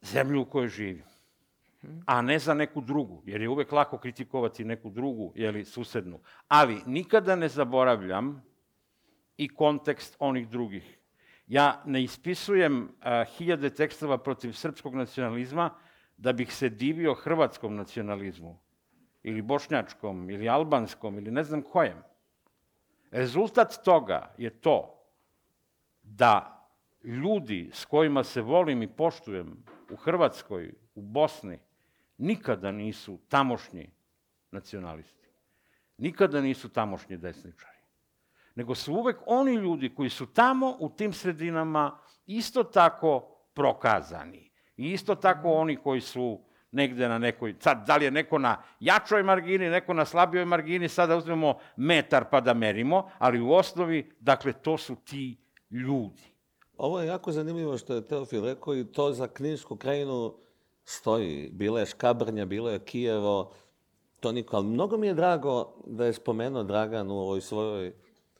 zemlju 0.00 0.42
u 0.42 0.44
kojoj 0.44 0.68
živim, 0.68 1.04
a 2.06 2.22
ne 2.22 2.38
za 2.38 2.54
neku 2.54 2.80
drugu, 2.80 3.22
jer 3.26 3.40
je 3.40 3.48
uvek 3.48 3.72
lako 3.72 3.98
kritikovati 3.98 4.64
neku 4.64 4.90
drugu, 4.90 5.32
jeli, 5.36 5.64
susednu. 5.64 6.20
Ali 6.48 6.82
nikada 6.86 7.36
ne 7.36 7.48
zaboravljam 7.48 8.42
i 9.36 9.48
kontekst 9.48 10.16
onih 10.18 10.48
drugih. 10.48 10.98
Ja 11.46 11.82
ne 11.84 12.02
ispisujem 12.02 12.88
a, 13.00 13.24
hiljade 13.24 13.70
tekstova 13.70 14.18
protiv 14.18 14.52
srpskog 14.52 14.94
nacionalizma 14.94 15.70
da 16.24 16.32
bih 16.32 16.54
se 16.54 16.68
divio 16.68 17.14
hrvatskom 17.14 17.76
nacionalizmu, 17.76 18.58
ili 19.22 19.42
bošnjačkom, 19.42 20.30
ili 20.30 20.48
albanskom, 20.48 21.18
ili 21.18 21.30
ne 21.30 21.44
znam 21.44 21.62
kojem. 21.62 21.98
Rezultat 23.10 23.84
toga 23.84 24.34
je 24.38 24.50
to 24.50 25.04
da 26.02 26.64
ljudi 27.02 27.70
s 27.72 27.84
kojima 27.84 28.24
se 28.24 28.40
volim 28.40 28.82
i 28.82 28.88
poštujem 28.88 29.64
u 29.90 29.96
Hrvatskoj, 29.96 30.72
u 30.94 31.02
Bosni, 31.02 31.58
nikada 32.18 32.72
nisu 32.72 33.18
tamošnji 33.28 33.90
nacionalisti. 34.50 35.28
Nikada 35.98 36.40
nisu 36.40 36.68
tamošnji 36.68 37.16
desničari. 37.16 37.78
Nego 38.54 38.74
su 38.74 38.94
uvek 38.94 39.16
oni 39.26 39.54
ljudi 39.54 39.94
koji 39.94 40.10
su 40.10 40.26
tamo 40.26 40.76
u 40.80 40.88
tim 40.88 41.12
sredinama 41.12 41.98
isto 42.26 42.64
tako 42.64 43.20
prokazani. 43.54 44.53
I 44.76 44.92
isto 44.92 45.14
tako 45.14 45.52
oni 45.52 45.76
koji 45.76 46.00
su 46.00 46.40
negde 46.72 47.08
na 47.08 47.18
nekoj, 47.18 47.54
sad 47.60 47.86
da 47.86 47.96
li 47.96 48.04
je 48.04 48.10
neko 48.10 48.38
na 48.38 48.62
jačoj 48.80 49.22
margini, 49.22 49.70
neko 49.70 49.94
na 49.94 50.04
slabijoj 50.04 50.44
margini, 50.44 50.88
sada 50.88 51.16
uzmemo 51.16 51.54
metar 51.76 52.24
pa 52.30 52.40
da 52.40 52.54
merimo, 52.54 53.10
ali 53.18 53.40
u 53.40 53.52
osnovi, 53.52 54.10
dakle, 54.20 54.52
to 54.52 54.78
su 54.78 54.96
ti 55.04 55.36
ljudi. 55.70 56.22
Ovo 56.76 57.00
je 57.00 57.06
jako 57.06 57.32
zanimljivo 57.32 57.78
što 57.78 57.94
je 57.94 58.06
Teofil 58.06 58.44
rekao 58.44 58.76
i 58.76 58.84
to 58.84 59.12
za 59.12 59.28
Kninsku 59.28 59.76
krajinu 59.76 60.34
stoji. 60.84 61.50
Bila 61.52 61.80
je 61.80 61.86
Škabrnja, 61.86 62.44
bilo 62.44 62.70
je 62.70 62.78
Kijevo, 62.78 63.52
to 64.20 64.32
niko. 64.32 64.56
Ali 64.56 64.66
mnogo 64.66 64.96
mi 64.96 65.06
je 65.06 65.14
drago 65.14 65.74
da 65.86 66.06
je 66.06 66.12
spomenuo 66.12 66.62
Dragan 66.62 67.10
u 67.10 67.14
ovoj 67.14 67.40
svojoj 67.40 67.92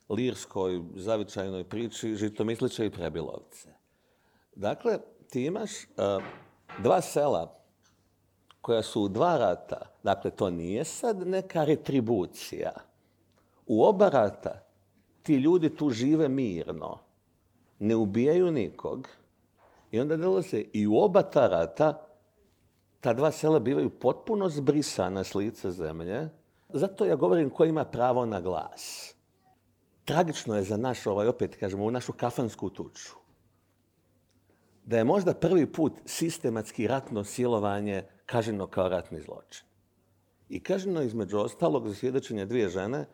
lirskoj, 0.08 0.80
zavičajnoj 0.94 1.64
priči 1.64 2.16
Žitomisliće 2.16 2.86
i 2.86 2.90
Prebilovce. 2.90 3.68
Dakle, 4.54 4.98
ti 5.34 5.44
imaš 5.44 5.70
uh, 5.72 6.22
dva 6.82 7.00
sela 7.00 7.58
koja 8.60 8.82
su 8.82 9.02
u 9.02 9.08
dva 9.08 9.38
rata. 9.38 9.80
Dakle, 10.02 10.30
to 10.30 10.50
nije 10.50 10.84
sad 10.84 11.26
neka 11.26 11.64
retribucija. 11.64 12.72
U 13.66 13.84
oba 13.84 14.08
rata 14.08 14.62
ti 15.22 15.34
ljudi 15.34 15.76
tu 15.76 15.90
žive 15.90 16.28
mirno 16.28 16.98
ne 17.78 17.96
ubijaju 17.96 18.50
nikog 18.50 19.08
i 19.90 20.00
onda 20.00 20.16
delo 20.16 20.42
se 20.42 20.60
i 20.72 20.86
u 20.86 20.96
oba 20.96 21.22
ta 21.22 21.46
rata 21.46 22.06
ta 23.00 23.12
dva 23.12 23.30
sela 23.30 23.58
bivaju 23.58 23.90
potpuno 23.90 24.48
zbrisana 24.48 25.24
s 25.24 25.34
lica 25.34 25.70
zemlje. 25.70 26.28
Zato 26.68 27.04
ja 27.04 27.16
govorim 27.16 27.50
ko 27.50 27.64
ima 27.64 27.84
pravo 27.84 28.26
na 28.26 28.40
glas. 28.40 29.14
Tragično 30.04 30.56
je 30.56 30.62
za 30.62 30.76
naš, 30.76 31.06
ovaj, 31.06 31.28
opet 31.28 31.56
kažemo, 31.56 31.84
u 31.84 31.90
našu 31.90 32.12
kafansku 32.12 32.70
tuču. 32.70 33.23
Da 34.84 34.98
je 34.98 35.04
možda 35.04 35.34
prvi 35.34 35.66
put 35.72 35.92
sistematski 36.04 36.86
ratno 36.86 37.24
silovanje 37.24 38.02
kaženo 38.26 38.66
kao 38.66 38.88
ratni 38.88 39.20
zločin. 39.20 39.66
I 40.48 40.60
kaženo 40.60 41.02
između 41.02 41.38
ostalog 41.38 41.88
za 41.88 41.94
svjedočenje 41.94 42.46
dvije 42.46 42.68
žene 42.68 43.06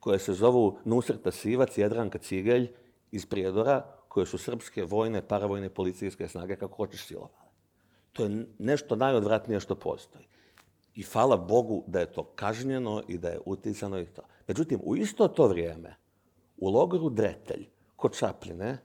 koje 0.00 0.18
se 0.18 0.32
zovu 0.32 0.78
Nusrta 0.84 1.30
Sivac 1.30 1.78
i 1.78 1.80
Jadranka 1.80 2.18
Cigelj 2.18 2.70
iz 3.10 3.26
Prijedora, 3.26 3.86
koje 4.08 4.26
su 4.26 4.38
srpske 4.38 4.84
vojne, 4.84 5.22
paravojne, 5.28 5.68
policijske 5.68 6.28
snage, 6.28 6.56
kako 6.56 6.76
hoćeš 6.76 7.06
silovale. 7.06 7.50
To 8.12 8.24
je 8.24 8.46
nešto 8.58 8.96
najodvratnije 8.96 9.60
što 9.60 9.74
postoji. 9.74 10.24
I 10.94 11.02
hvala 11.02 11.36
Bogu 11.36 11.84
da 11.86 12.00
je 12.00 12.12
to 12.12 12.24
kažnjeno 12.24 13.02
i 13.08 13.18
da 13.18 13.28
je 13.28 13.40
uticano 13.44 13.98
i 14.00 14.06
to. 14.06 14.22
Međutim, 14.48 14.80
u 14.82 14.96
isto 14.96 15.28
to 15.28 15.46
vrijeme, 15.46 15.96
u 16.56 16.70
logoru 16.70 17.10
Dretelj, 17.10 17.66
kod 17.96 18.18
Čapline, 18.18 18.78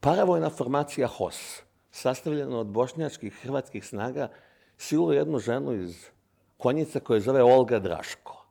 paravojna 0.00 0.50
formacija 0.50 1.08
HOS, 1.08 1.62
sastavljena 1.90 2.58
od 2.58 2.66
bošnjačkih 2.66 3.34
hrvatskih 3.42 3.86
snaga, 3.86 4.28
siluje 4.76 5.18
jednu 5.18 5.38
ženu 5.38 5.72
iz 5.72 6.06
konjica 6.56 7.00
koja 7.00 7.20
zove 7.20 7.42
Olga 7.42 7.78
Draško. 7.78 8.46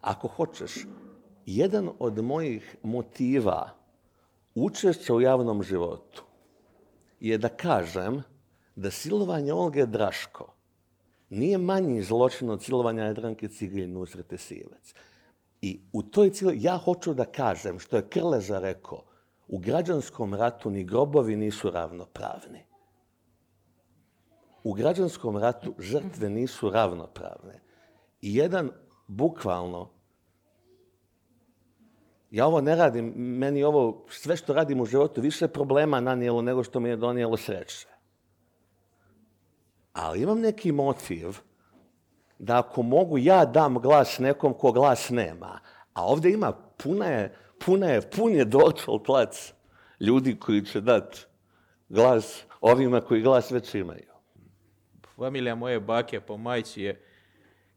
Ako 0.00 0.28
hoćeš, 0.28 0.86
jedan 1.46 1.90
od 1.98 2.24
mojih 2.24 2.76
motiva 2.82 3.70
učešća 4.54 5.14
u 5.14 5.20
javnom 5.20 5.62
životu 5.62 6.24
je 7.20 7.38
da 7.38 7.48
kažem 7.48 8.22
da 8.76 8.90
silovanje 8.90 9.52
Olge 9.52 9.86
Draško 9.86 10.54
nije 11.30 11.58
manji 11.58 12.02
zločin 12.02 12.50
od 12.50 12.62
silovanja 12.62 13.04
Jadranke 13.04 13.48
Cigelj 13.48 13.86
Nusrete 13.86 14.38
Sivac. 14.38 14.94
I 15.62 15.80
u 15.92 16.02
toj 16.02 16.30
cijeli, 16.30 16.62
ja 16.62 16.76
hoću 16.76 17.14
da 17.14 17.24
kažem, 17.24 17.78
što 17.78 17.96
je 17.96 18.08
Krleža 18.08 18.58
rekao, 18.58 19.02
u 19.50 19.58
građanskom 19.58 20.34
ratu 20.34 20.70
ni 20.70 20.84
grobovi 20.84 21.36
nisu 21.36 21.70
ravnopravni. 21.70 22.64
U 24.64 24.72
građanskom 24.72 25.36
ratu 25.36 25.74
žrtve 25.78 26.30
nisu 26.30 26.70
ravnopravne. 26.70 27.60
I 28.20 28.36
jedan, 28.36 28.70
bukvalno, 29.06 29.90
ja 32.30 32.46
ovo 32.46 32.60
ne 32.60 32.76
radim, 32.76 33.12
meni 33.16 33.64
ovo, 33.64 34.06
sve 34.10 34.36
što 34.36 34.54
radim 34.54 34.80
u 34.80 34.86
životu, 34.86 35.20
više 35.20 35.48
problema 35.48 36.00
nanijelo 36.00 36.42
nego 36.42 36.64
što 36.64 36.80
mi 36.80 36.88
je 36.88 36.96
donijelo 36.96 37.36
sreće. 37.36 37.88
Ali 39.92 40.22
imam 40.22 40.40
neki 40.40 40.72
motiv 40.72 41.38
da 42.38 42.58
ako 42.58 42.82
mogu 42.82 43.18
ja 43.18 43.44
dam 43.44 43.78
glas 43.78 44.18
nekom 44.18 44.54
ko 44.54 44.72
glas 44.72 45.10
nema, 45.10 45.58
a 45.92 46.04
ovde 46.04 46.30
ima 46.30 46.52
puna 46.52 47.06
je, 47.06 47.34
puna 47.64 47.86
je, 47.86 48.00
pun 48.10 48.32
je 48.32 48.44
dočal 48.44 49.02
plac 49.02 49.54
ljudi 50.00 50.36
koji 50.40 50.64
će 50.64 50.80
dat 50.80 51.26
glas 51.88 52.44
ovima 52.60 53.00
koji 53.00 53.22
glas 53.22 53.50
već 53.50 53.74
imaju. 53.74 54.10
familija 55.16 55.54
moje 55.54 55.80
bake 55.80 56.20
po 56.20 56.36
majci 56.36 56.82
je 56.82 57.00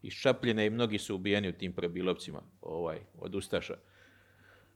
iz 0.02 0.14
Čapljine 0.14 0.66
i 0.66 0.70
mnogi 0.70 1.00
su 1.00 1.16
ubijeni 1.16 1.50
u 1.50 1.58
tim 1.58 1.74
prebilovcima 1.74 2.42
ovaj, 2.62 3.00
od 3.20 3.36
Ustaša 3.36 3.76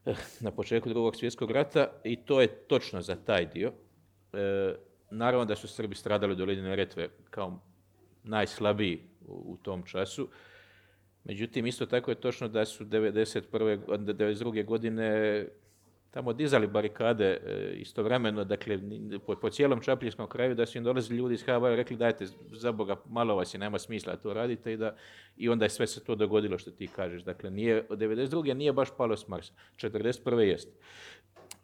eh, 0.04 0.14
na 0.40 0.50
početku 0.50 0.88
drugog 0.88 1.16
svjetskog 1.16 1.50
rata 1.50 1.88
i 2.04 2.16
to 2.16 2.40
je 2.40 2.48
točno 2.48 3.02
za 3.02 3.16
taj 3.16 3.46
dio. 3.46 3.72
E, 4.32 4.74
naravno 5.10 5.44
da 5.44 5.56
su 5.56 5.68
Srbi 5.68 5.94
stradali 5.94 6.32
u 6.32 6.36
dolini 6.36 6.62
Neretve 6.62 7.08
kao 7.30 7.60
najslabiji 8.24 9.02
u, 9.26 9.56
tom 9.62 9.82
času. 9.82 10.28
Međutim, 11.28 11.66
isto 11.66 11.86
tako 11.86 12.10
je 12.10 12.14
točno 12.14 12.48
da 12.48 12.64
su 12.64 12.84
91. 12.84 13.78
92. 13.86 14.64
godine 14.64 15.46
tamo 16.10 16.32
dizali 16.32 16.66
barikade 16.66 17.24
e, 17.24 17.72
istovremeno, 17.74 18.44
dakle, 18.44 18.78
po, 19.40 19.50
cijelom 19.50 19.80
Čapljinskom 19.80 20.28
kraju, 20.28 20.54
da 20.54 20.66
su 20.66 20.78
im 20.78 20.84
dolazili 20.84 21.18
ljudi 21.18 21.34
iz 21.34 21.42
HBA 21.42 21.72
i 21.72 21.76
rekli 21.76 21.96
dajte, 21.96 22.26
za 22.52 22.72
Boga, 22.72 22.96
malo 23.08 23.36
vas 23.36 23.54
je, 23.54 23.58
nema 23.58 23.78
smisla 23.78 24.16
to 24.16 24.34
radite 24.34 24.72
i, 24.72 24.76
da, 24.76 24.96
i 25.36 25.48
onda 25.48 25.64
je 25.64 25.70
sve 25.70 25.86
se 25.86 26.04
to 26.04 26.14
dogodilo 26.14 26.58
što 26.58 26.70
ti 26.70 26.86
kažeš. 26.86 27.22
Dakle, 27.22 27.50
nije, 27.50 27.86
od 27.88 27.98
92. 27.98 28.54
nije 28.54 28.72
baš 28.72 28.88
palo 28.96 29.16
s 29.16 29.28
Marsa, 29.28 29.52
41. 29.76 30.38
jest. 30.38 30.68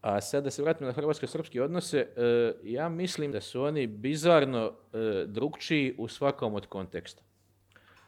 A 0.00 0.20
sad 0.20 0.44
da 0.44 0.50
se 0.50 0.62
vratimo 0.62 0.86
na 0.86 0.92
hrvatsko-srpske 0.92 1.62
odnose, 1.62 1.98
e, 1.98 2.52
ja 2.62 2.88
mislim 2.88 3.32
da 3.32 3.40
su 3.40 3.62
oni 3.62 3.86
bizarno 3.86 4.72
e, 4.92 5.24
drugčiji 5.26 5.94
u 5.98 6.08
svakom 6.08 6.54
od 6.54 6.66
konteksta. 6.66 7.22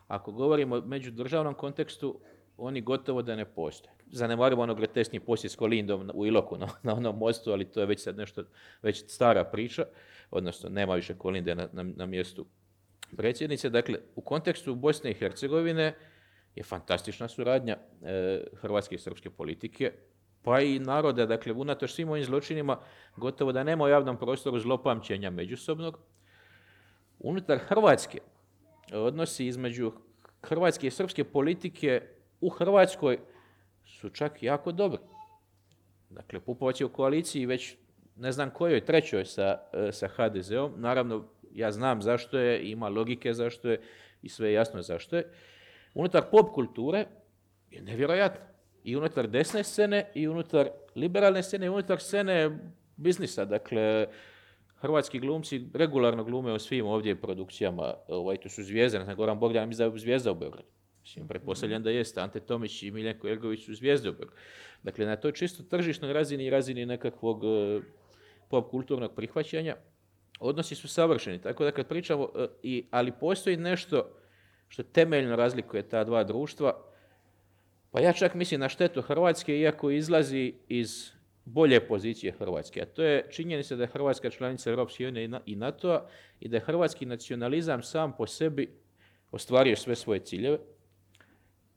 Ako 0.09 0.33
govorimo 0.33 0.77
o 0.77 0.81
međudržavnom 0.81 1.55
kontekstu, 1.55 2.21
oni 2.57 2.81
gotovo 2.81 3.23
da 3.23 3.37
ne 3.37 3.45
postoje. 3.45 3.95
Zanemarimo 4.07 4.63
ono 4.63 4.75
grotesni 4.75 5.21
posjet 5.21 5.53
s 5.53 5.57
Kolindom 5.57 6.11
u 6.15 6.27
Iloku 6.27 6.59
na, 6.59 6.69
na, 6.83 6.95
onom 6.95 7.19
mostu, 7.19 7.53
ali 7.53 7.65
to 7.65 7.81
je 7.81 7.87
već 7.87 8.03
sad 8.03 8.17
nešto, 8.17 8.45
već 8.83 9.05
stara 9.09 9.45
priča, 9.45 9.85
odnosno 10.31 10.69
nema 10.71 10.95
više 10.95 11.15
Kolinde 11.19 11.55
na, 11.55 11.69
na, 11.73 12.07
mjestu 12.07 12.47
predsjednice. 13.17 13.71
Dakle, 13.71 13.99
u 14.15 14.21
kontekstu 14.21 14.75
Bosne 14.75 15.11
i 15.11 15.15
Hercegovine 15.15 15.95
je 16.55 16.63
fantastična 16.63 17.29
suradnja 17.29 17.77
e, 18.03 18.45
hrvatske 18.55 18.95
i 18.95 18.99
srpske 18.99 19.31
politike, 19.31 19.93
pa 20.43 20.61
i 20.61 20.79
naroda, 20.79 21.27
dakle, 21.27 21.53
unatoč 21.53 21.93
svim 21.93 22.09
ovim 22.09 22.25
zločinima, 22.25 22.79
gotovo 23.17 23.53
da 23.53 23.65
nema 23.65 23.85
u 23.85 23.89
javnom 23.89 24.17
prostoru 24.17 24.61
zlopamćenja 24.61 25.31
međusobnog. 25.31 25.99
Unutar 27.19 27.59
Hrvatske 27.59 28.21
odnosi 28.93 29.47
između 29.47 29.93
hrvatske 30.43 30.87
i 30.87 30.91
srpske 30.91 31.25
politike 31.25 32.03
u 32.41 32.49
Hrvatskoj 32.49 33.19
su 33.85 34.09
čak 34.09 34.43
jako 34.43 34.73
dobri. 34.73 35.01
Dakle, 36.11 36.41
Pupovac 36.41 36.81
je 36.81 36.87
u 36.87 36.93
koaliciji 36.93 37.47
već 37.47 37.77
ne 38.17 38.33
znam 38.33 38.51
kojoj, 38.51 38.85
trećoj 38.85 39.25
sa, 39.25 39.59
e, 39.73 39.93
sa 39.93 40.09
HDZ-om. 40.09 40.75
Naravno, 40.77 41.25
ja 41.53 41.73
znam 41.73 42.03
zašto 42.03 42.39
je, 42.39 42.71
ima 42.71 42.89
logike 42.89 43.35
zašto 43.35 43.69
je 43.69 43.81
i 44.23 44.29
sve 44.29 44.49
je 44.49 44.55
jasno 44.55 44.83
zašto 44.83 45.17
je. 45.17 45.33
Unutar 45.95 46.23
pop 46.31 46.55
kulture 46.55 47.07
je 47.71 47.83
nevjerojatno. 47.83 48.41
I 48.85 48.97
unutar 48.97 49.29
desne 49.29 49.65
scene, 49.65 50.11
i 50.15 50.29
unutar 50.29 50.69
liberalne 50.97 51.43
scene, 51.43 51.67
i 51.67 51.69
unutar 51.69 52.01
scene 52.01 52.59
biznisa. 52.97 53.45
Dakle, 53.45 54.07
hrvatski 54.77 55.19
glumci 55.19 55.69
regularno 55.75 56.25
glume 56.25 56.53
u 56.53 56.59
svim 56.59 56.87
ovdje 56.87 57.21
produkcijama. 57.21 57.95
Ovaj, 58.09 58.37
to 58.37 58.49
su 58.49 58.63
zvijezde, 58.63 58.99
ne 58.99 59.15
Goran 59.15 59.39
Bogdan, 59.39 59.69
mislim 59.69 59.89
da 59.89 59.95
je 59.95 60.01
zvijezda 60.01 60.31
u 60.31 60.35
Beogradu. 60.35 60.69
Mislim, 61.03 61.29
pretpostavljam 61.29 61.83
da 61.83 61.91
jeste. 61.91 62.21
Ante 62.21 62.41
Tomić 62.41 62.83
i 62.83 62.91
Miljenko 62.91 63.29
Ergović 63.29 63.65
su 63.65 63.75
zvijezde 63.75 64.09
u 64.09 64.13
Beogradu. 64.13 64.41
Dakle, 64.83 65.07
na 65.07 65.17
toj 65.17 65.33
čisto 65.33 65.63
tržišnoj 65.63 66.13
razini 66.13 66.45
i 66.45 66.51
razini 66.51 66.87
nekakvog 66.87 67.45
e, 67.45 67.81
pop 68.51 68.71
kulturnog 68.71 69.15
prihvaćanja, 69.15 69.77
odnosi 70.41 70.75
su 70.75 70.89
savršeni. 70.89 71.41
Tako 71.41 71.65
da 71.65 71.71
kad 71.71 71.89
pričamo, 71.89 72.29
e, 72.37 72.47
i, 72.63 72.87
ali 72.91 73.13
postoji 73.21 73.57
nešto 73.57 74.11
što 74.69 74.83
temeljno 74.83 75.37
razlikuje 75.37 75.89
ta 75.89 76.05
dva 76.05 76.25
društva, 76.25 76.83
pa 77.91 78.01
ja 78.01 78.13
čak 78.13 78.35
mislim 78.35 78.61
na 78.61 78.69
štetu 78.69 79.03
Hrvatske, 79.03 79.59
iako 79.59 79.91
izlazi 79.91 80.55
iz 80.69 81.16
bolje 81.47 81.81
pozicije 81.81 82.33
Hrvatske. 82.33 82.83
A 82.83 82.85
to 82.85 83.03
je 83.03 83.27
činjenica 83.31 83.77
da 83.77 83.83
je 83.83 83.87
Hrvatska 83.87 84.31
članica 84.31 84.71
Europske 84.71 85.09
unije 85.09 85.31
i 85.47 85.57
NATO-a 85.57 86.07
i 86.41 86.49
da 86.49 86.57
je 86.57 86.61
hrvatski 86.61 87.07
nacionalizam 87.07 87.83
sam 87.83 88.13
po 88.17 88.27
sebi 88.27 88.71
ostvario 89.31 89.77
sve 89.77 89.97
svoje 89.97 90.21
ciljeve 90.21 90.59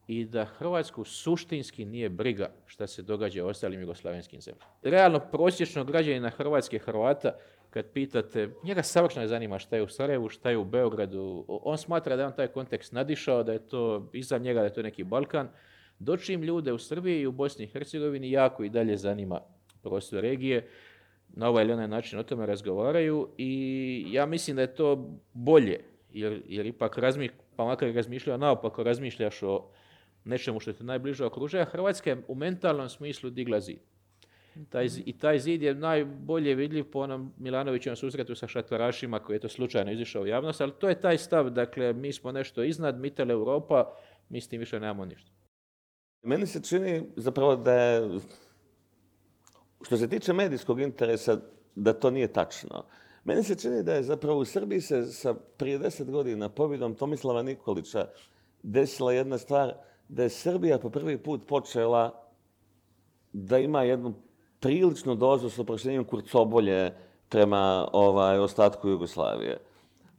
i 0.07 0.25
da 0.25 0.45
Hrvatsku 0.45 1.03
suštinski 1.03 1.85
nije 1.85 2.09
briga 2.09 2.51
šta 2.65 2.87
se 2.87 3.01
događa 3.01 3.45
u 3.45 3.47
ostalim 3.47 3.81
jugoslavenskim 3.81 4.41
zemljama. 4.41 4.65
Realno 4.83 5.19
prosječno 5.31 5.83
građanina 5.83 6.29
Hrvatske 6.29 6.79
Hrvata 6.79 7.35
kad 7.69 7.85
pitate, 7.93 8.49
njega 8.63 8.83
savršeno 8.83 9.27
zanima 9.27 9.59
šta 9.59 9.75
je 9.75 9.83
u 9.83 9.87
Sarajevu, 9.87 10.29
šta 10.29 10.49
je 10.49 10.57
u 10.57 10.65
Beogradu, 10.65 11.45
on 11.47 11.77
smatra 11.77 12.15
da 12.15 12.21
je 12.21 12.27
on 12.27 12.35
taj 12.35 12.47
kontekst 12.47 12.93
nadišao, 12.93 13.43
da 13.43 13.53
je 13.53 13.67
to 13.67 14.09
iza 14.13 14.37
njega, 14.37 14.59
da 14.59 14.65
je 14.65 14.73
to 14.73 14.81
neki 14.81 15.03
Balkan, 15.03 15.49
dočim 15.99 16.43
ljude 16.43 16.73
u 16.73 16.77
Srbiji 16.77 17.21
i 17.21 17.27
u 17.27 17.31
Bosni 17.31 17.65
i 17.65 17.67
Hercegovini 17.67 18.31
jako 18.31 18.63
i 18.63 18.69
dalje 18.69 18.97
zanima 18.97 19.41
prostor 19.81 20.21
regije, 20.21 20.67
na 21.29 21.49
ovaj 21.49 21.63
ili 21.63 21.73
onaj 21.73 21.87
način 21.87 22.19
o 22.19 22.23
tome 22.23 22.45
razgovaraju 22.45 23.29
i 23.37 24.05
ja 24.11 24.25
mislim 24.25 24.55
da 24.55 24.61
je 24.61 24.75
to 24.75 25.19
bolje, 25.33 25.79
jer, 26.13 26.41
jer 26.47 26.65
ipak 26.65 26.97
razmi, 26.97 27.29
pa 27.55 27.65
makar 27.65 27.93
razmišljao 27.95 28.37
naopako, 28.37 28.83
razmišljaš 28.83 29.43
o 29.43 29.69
nečemu 30.23 30.59
što 30.59 30.73
te 30.73 30.83
najbliže 30.83 31.25
okružuje, 31.25 31.65
Hrvatska 31.65 32.09
je 32.09 32.23
u 32.27 32.35
mentalnom 32.35 32.89
smislu 32.89 33.29
digla 33.29 33.59
zid. 33.59 33.79
Taj, 34.69 34.87
I 35.05 35.17
taj 35.17 35.39
zid 35.39 35.61
je 35.61 35.75
najbolje 35.75 36.55
vidljiv 36.55 36.91
po 36.91 36.99
onom 36.99 37.33
Milanovićevom 37.37 37.95
susretu 37.95 38.35
sa 38.35 38.47
šatorašima 38.47 39.19
koji 39.19 39.35
je 39.35 39.39
to 39.39 39.49
slučajno 39.49 39.91
izišao 39.91 40.21
u 40.21 40.27
javnost, 40.27 40.61
ali 40.61 40.71
to 40.79 40.89
je 40.89 41.01
taj 41.01 41.17
stav, 41.17 41.49
dakle 41.49 41.93
mi 41.93 42.13
smo 42.13 42.31
nešto 42.31 42.63
iznad, 42.63 42.99
mitel 42.99 43.31
Europa, 43.31 43.95
mi 44.29 44.41
s 44.41 44.47
tim 44.47 44.59
više 44.59 44.79
nemamo 44.79 45.05
ništa. 45.05 45.31
Meni 46.21 46.45
se 46.45 46.63
čini 46.63 47.03
zapravo 47.15 47.55
da 47.55 47.73
je 47.73 48.19
što 49.81 49.97
se 49.97 50.07
tiče 50.07 50.33
medijskog 50.33 50.81
interesa, 50.81 51.37
da 51.75 51.93
to 51.93 52.11
nije 52.11 52.33
tačno. 52.33 52.83
Meni 53.23 53.43
se 53.43 53.55
čini 53.55 53.83
da 53.83 53.93
je 53.93 54.03
zapravo 54.03 54.39
u 54.39 54.45
Srbiji 54.45 54.81
se 54.81 55.05
sa 55.05 55.33
prije 55.33 55.77
deset 55.77 56.11
godina 56.11 56.49
pobjedom 56.49 56.95
Tomislava 56.95 57.41
Nikolića 57.41 58.07
desila 58.63 59.13
jedna 59.13 59.37
stvar 59.37 59.73
da 60.07 60.23
je 60.23 60.29
Srbija 60.29 60.79
po 60.79 60.89
prvi 60.89 61.17
put 61.17 61.47
počela 61.47 62.29
da 63.33 63.57
ima 63.57 63.83
jednu 63.83 64.13
priličnu 64.59 65.15
dozu 65.15 65.49
s 65.49 65.59
oproštenjem 65.59 66.03
kurcobolje 66.03 66.91
prema 67.29 67.87
ovaj, 67.93 68.39
ostatku 68.39 68.89
Jugoslavije. 68.89 69.57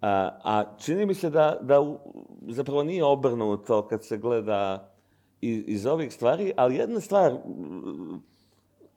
A, 0.00 0.30
a 0.44 0.76
čini 0.78 1.06
mi 1.06 1.14
se 1.14 1.30
da, 1.30 1.58
da 1.62 1.96
zapravo 2.48 2.82
nije 2.82 3.04
obrnuto 3.04 3.88
kad 3.88 4.04
se 4.04 4.18
gleda 4.18 4.92
iz, 5.40 5.64
iz 5.66 5.86
ovih 5.86 6.12
stvari, 6.12 6.52
ali 6.56 6.76
jedna 6.76 7.00
stvar 7.00 7.32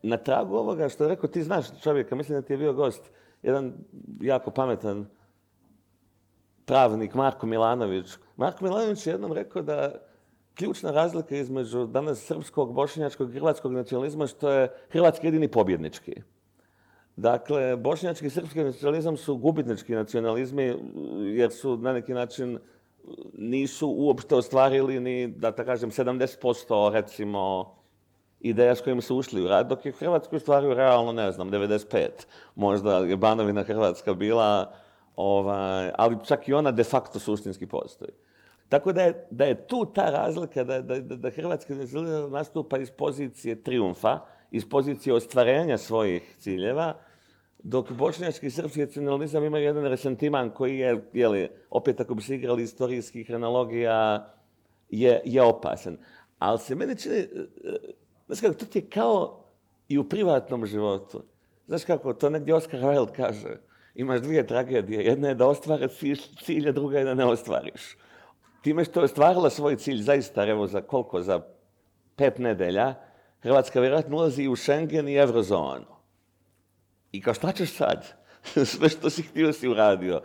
na 0.03 0.17
tragu 0.17 0.55
ovoga 0.55 0.89
što 0.89 1.03
je 1.03 1.09
rekao, 1.09 1.29
ti 1.29 1.43
znaš 1.43 1.81
čovjeka, 1.81 2.15
mislim 2.15 2.37
da 2.37 2.47
ti 2.47 2.53
je 2.53 2.57
bio 2.57 2.73
gost, 2.73 3.11
jedan 3.43 3.73
jako 4.21 4.51
pametan 4.51 5.05
pravnik, 6.65 7.13
Marko 7.13 7.45
Milanović. 7.45 8.07
Marko 8.37 8.63
Milanović 8.63 9.07
je 9.07 9.11
jednom 9.11 9.33
rekao 9.33 9.61
da 9.61 9.93
ključna 10.55 10.91
razlika 10.91 11.35
između 11.35 11.85
danas 11.85 12.19
srpskog, 12.19 12.73
bošnjačkog 12.73 13.31
hrvatskog 13.31 13.73
nacionalizma 13.73 14.27
što 14.27 14.49
je 14.51 14.67
hrvatski 14.89 15.27
jedini 15.27 15.47
pobjednički. 15.47 16.21
Dakle, 17.15 17.75
bošnjački 17.75 18.25
i 18.25 18.29
srpski 18.29 18.63
nacionalizam 18.63 19.17
su 19.17 19.37
gubitnički 19.37 19.95
nacionalizmi 19.95 20.75
jer 21.35 21.51
su 21.51 21.77
na 21.77 21.93
neki 21.93 22.13
način 22.13 22.59
nisu 23.37 23.87
uopšte 23.87 24.35
ostvarili 24.35 24.99
ni, 24.99 25.27
da 25.27 25.51
tako 25.51 25.65
kažem, 25.65 25.91
70% 25.91 26.91
recimo 26.91 27.73
ideja 28.43 28.75
s 28.75 28.82
kojim 28.82 29.01
su 29.01 29.17
ušli 29.17 29.43
u 29.43 29.47
rad, 29.47 29.67
dok 29.67 29.86
je 29.86 29.91
u 29.91 29.95
Hrvatskoj 29.95 30.39
stvaraju 30.39 30.73
realno, 30.73 31.12
ne 31.12 31.32
znam, 31.32 31.51
95. 31.51 32.08
Možda 32.56 32.97
je 32.97 33.17
Banovina 33.17 33.63
Hrvatska 33.63 34.13
bila, 34.13 34.73
ovaj, 35.15 35.91
ali 35.97 36.17
čak 36.25 36.47
i 36.47 36.53
ona 36.53 36.71
de 36.71 36.84
facto 36.84 37.19
suštinski 37.19 37.65
postoji. 37.67 38.12
Tako 38.69 38.93
da 38.93 39.01
je, 39.01 39.27
da 39.32 39.45
je 39.45 39.67
tu 39.67 39.86
ta 39.86 40.10
razlika 40.10 40.63
da, 40.63 40.82
da, 40.82 40.99
da 40.99 41.29
Hrvatska 41.29 41.73
nastupa 42.29 42.77
iz 42.77 42.91
pozicije 42.91 43.63
triumfa, 43.63 44.19
iz 44.51 44.69
pozicije 44.69 45.13
ostvarenja 45.13 45.77
svojih 45.77 46.36
ciljeva, 46.39 46.93
dok 47.63 47.91
bošnjački 47.91 48.47
i 48.47 48.51
srpski 48.51 48.79
nacionalizam 48.79 49.43
imaju 49.43 49.63
jedan 49.63 49.86
resentiman 49.86 50.49
koji 50.49 50.77
je, 50.77 51.03
jeli, 51.13 51.49
opet 51.69 52.01
ako 52.01 52.15
bi 52.15 52.21
se 52.21 52.36
igrali 52.36 52.63
istorijskih 52.63 53.27
hronologija, 53.27 54.29
je, 54.89 55.21
je 55.25 55.41
opasan. 55.41 55.97
Ali 56.39 56.60
se 56.60 56.75
meni 56.75 56.95
čini, 56.95 57.27
Znaš 58.25 58.41
kako, 58.41 58.53
to 58.53 58.65
ti 58.65 58.79
je 58.79 58.89
kao 58.89 59.43
i 59.88 59.97
u 59.97 60.09
privatnom 60.09 60.65
životu. 60.65 61.23
Znaš 61.67 61.86
kako, 61.86 62.13
to 62.13 62.29
negdje 62.29 62.55
Oscar 62.55 62.79
Wilde 62.79 63.15
kaže. 63.15 63.57
Imaš 63.95 64.21
dvije 64.21 64.47
tragedije. 64.47 65.03
Jedna 65.03 65.27
je 65.27 65.36
da 65.36 65.47
ostvare 65.47 65.88
cilj, 66.43 66.69
a 66.69 66.71
druga 66.71 66.99
je 66.99 67.05
da 67.05 67.13
ne 67.13 67.25
ostvariš. 67.25 67.97
Time 68.62 68.86
što 68.86 68.99
je 68.99 69.03
ostvarila 69.03 69.49
svoj 69.49 69.75
cilj, 69.75 70.01
zaista, 70.01 70.47
evo 70.47 70.67
za 70.67 70.81
koliko, 70.81 71.21
za 71.21 71.41
pet 72.15 72.38
nedelja, 72.38 72.95
Hrvatska 73.41 73.79
vjerojatno 73.79 74.17
ulazi 74.17 74.43
i 74.43 74.47
u 74.47 74.55
Schengen 74.55 75.09
i 75.09 75.15
Eurozonu. 75.15 75.93
I 77.12 77.21
kao 77.21 77.33
šta 77.33 77.51
ćeš 77.51 77.73
sad? 77.73 78.05
Sve 78.65 78.89
što 78.89 79.09
si 79.09 79.21
htio 79.21 79.53
si 79.53 79.67
uradio. 79.67 80.21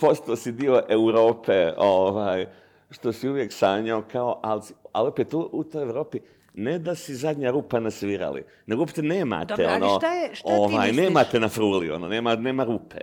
Postao 0.00 0.36
si 0.36 0.52
dio 0.52 0.82
Europe, 0.88 1.72
ovaj, 1.76 2.46
što 2.90 3.12
si 3.12 3.28
uvijek 3.28 3.52
sanjao 3.52 4.02
kao, 4.12 4.40
ali, 4.42 4.62
ali 4.92 5.08
opet 5.08 5.34
u, 5.34 5.48
u 5.52 5.64
toj 5.64 5.82
Europi 5.82 6.20
ne 6.56 6.78
da 6.78 6.94
si 6.94 7.14
zadnja 7.14 7.50
rupa 7.50 7.80
nasvirali, 7.80 8.44
nego 8.66 8.82
uopšte 8.82 9.02
nemate, 9.02 9.46
Dobro, 9.46 9.66
ali 9.68 9.84
ono, 9.84 9.98
šta 9.98 10.12
je- 10.12 10.34
šta 10.34 10.48
ovaj, 10.48 10.92
nemate 10.92 11.40
na 11.40 11.48
fruli, 11.48 11.90
ono, 11.90 12.08
nema, 12.08 12.36
nema 12.36 12.64
rupe. 12.64 12.98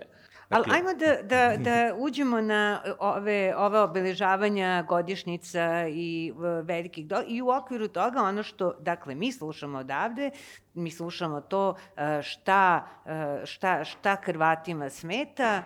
Ali 0.49 0.65
ajmo 0.71 0.93
da, 0.93 1.15
da, 1.23 1.57
da 1.57 1.95
uđemo 1.97 2.41
na 2.41 2.81
ove, 2.99 3.55
ove 3.57 3.79
obeležavanja 3.79 4.85
godišnjica 4.89 5.87
i 5.87 6.33
velikih 6.63 7.07
do... 7.07 7.23
i 7.27 7.41
u 7.41 7.49
okviru 7.49 7.87
toga 7.87 8.21
ono 8.21 8.43
što, 8.43 8.73
dakle, 8.79 9.15
mi 9.15 9.31
slušamo 9.31 9.77
odavde, 9.77 10.29
mi 10.73 10.91
slušamo 10.91 11.41
to 11.41 11.75
e, 11.97 12.21
šta, 12.21 12.87
e, 13.05 13.45
šta, 13.45 13.83
šta 13.83 14.17
Hrvatima 14.23 14.89
smeta, 14.89 15.63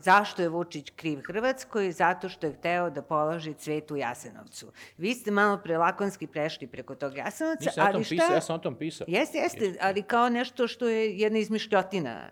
zašto 0.00 0.42
je 0.42 0.48
Vučić 0.48 0.90
kriv 0.96 1.20
Hrvatskoj, 1.26 1.92
zato 1.92 2.28
što 2.28 2.46
je 2.46 2.52
hteo 2.52 2.90
da 2.90 3.02
položi 3.02 3.54
cvet 3.54 3.90
u 3.90 3.96
Jasenovcu. 3.96 4.72
Vi 4.98 5.14
ste 5.14 5.30
malo 5.30 5.58
pre 5.58 5.78
lakonski 5.78 6.26
prešli 6.26 6.66
preko 6.66 6.94
tog 6.94 7.16
Jasenovca, 7.16 7.64
Nisam 7.64 7.84
ja 7.86 7.90
ali 7.94 8.04
šta... 8.04 8.10
pisao, 8.10 8.34
ja 8.34 8.40
sam 8.40 8.56
o 8.56 8.58
tom 8.58 8.74
pisao. 8.74 9.04
Jeste, 9.08 9.38
jeste, 9.38 9.74
ali 9.80 10.02
kao 10.02 10.28
nešto 10.28 10.68
što 10.68 10.88
je 10.88 11.18
jedna 11.18 11.38
izmišljotina 11.38 12.30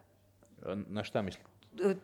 Na 0.88 1.05
šta 1.05 1.22
mislim? 1.22 1.44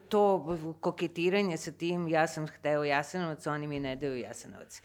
to 0.08 0.56
koketiranje 0.80 1.56
sa 1.56 1.72
tim, 1.72 2.08
ja 2.08 2.26
sam 2.26 2.46
hteo 2.46 2.84
Jasenovac, 2.84 3.46
oni 3.46 3.66
mi 3.66 3.80
ne 3.80 3.96
daju 3.96 4.16
Jasenovac. 4.16 4.82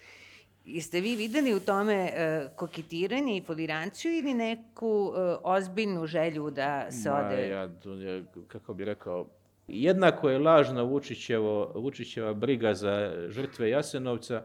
Jeste 0.66 1.02
vi 1.02 1.16
videli 1.16 1.54
u 1.54 1.60
tome 1.60 1.94
e, 1.94 2.48
koketiranje 2.56 3.38
i 3.38 3.42
foliranciju 3.42 4.18
ili 4.18 4.34
neku 4.34 5.14
e, 5.16 5.36
ozbiljnu 5.44 6.08
želju 6.08 6.50
da 6.50 6.92
se 6.92 7.10
Ma, 7.10 7.16
ode? 7.16 7.48
ja, 7.48 7.70
je, 7.86 8.26
kako 8.48 8.74
bi 8.74 8.86
rekao, 8.86 9.28
jednako 9.70 10.30
je 10.30 10.40
lažna 10.40 10.82
Vučićevo, 10.82 11.72
Vučićeva 11.76 12.34
briga 12.34 12.74
za 12.74 13.14
žrtve 13.30 13.70
Jasenovca, 13.70 14.44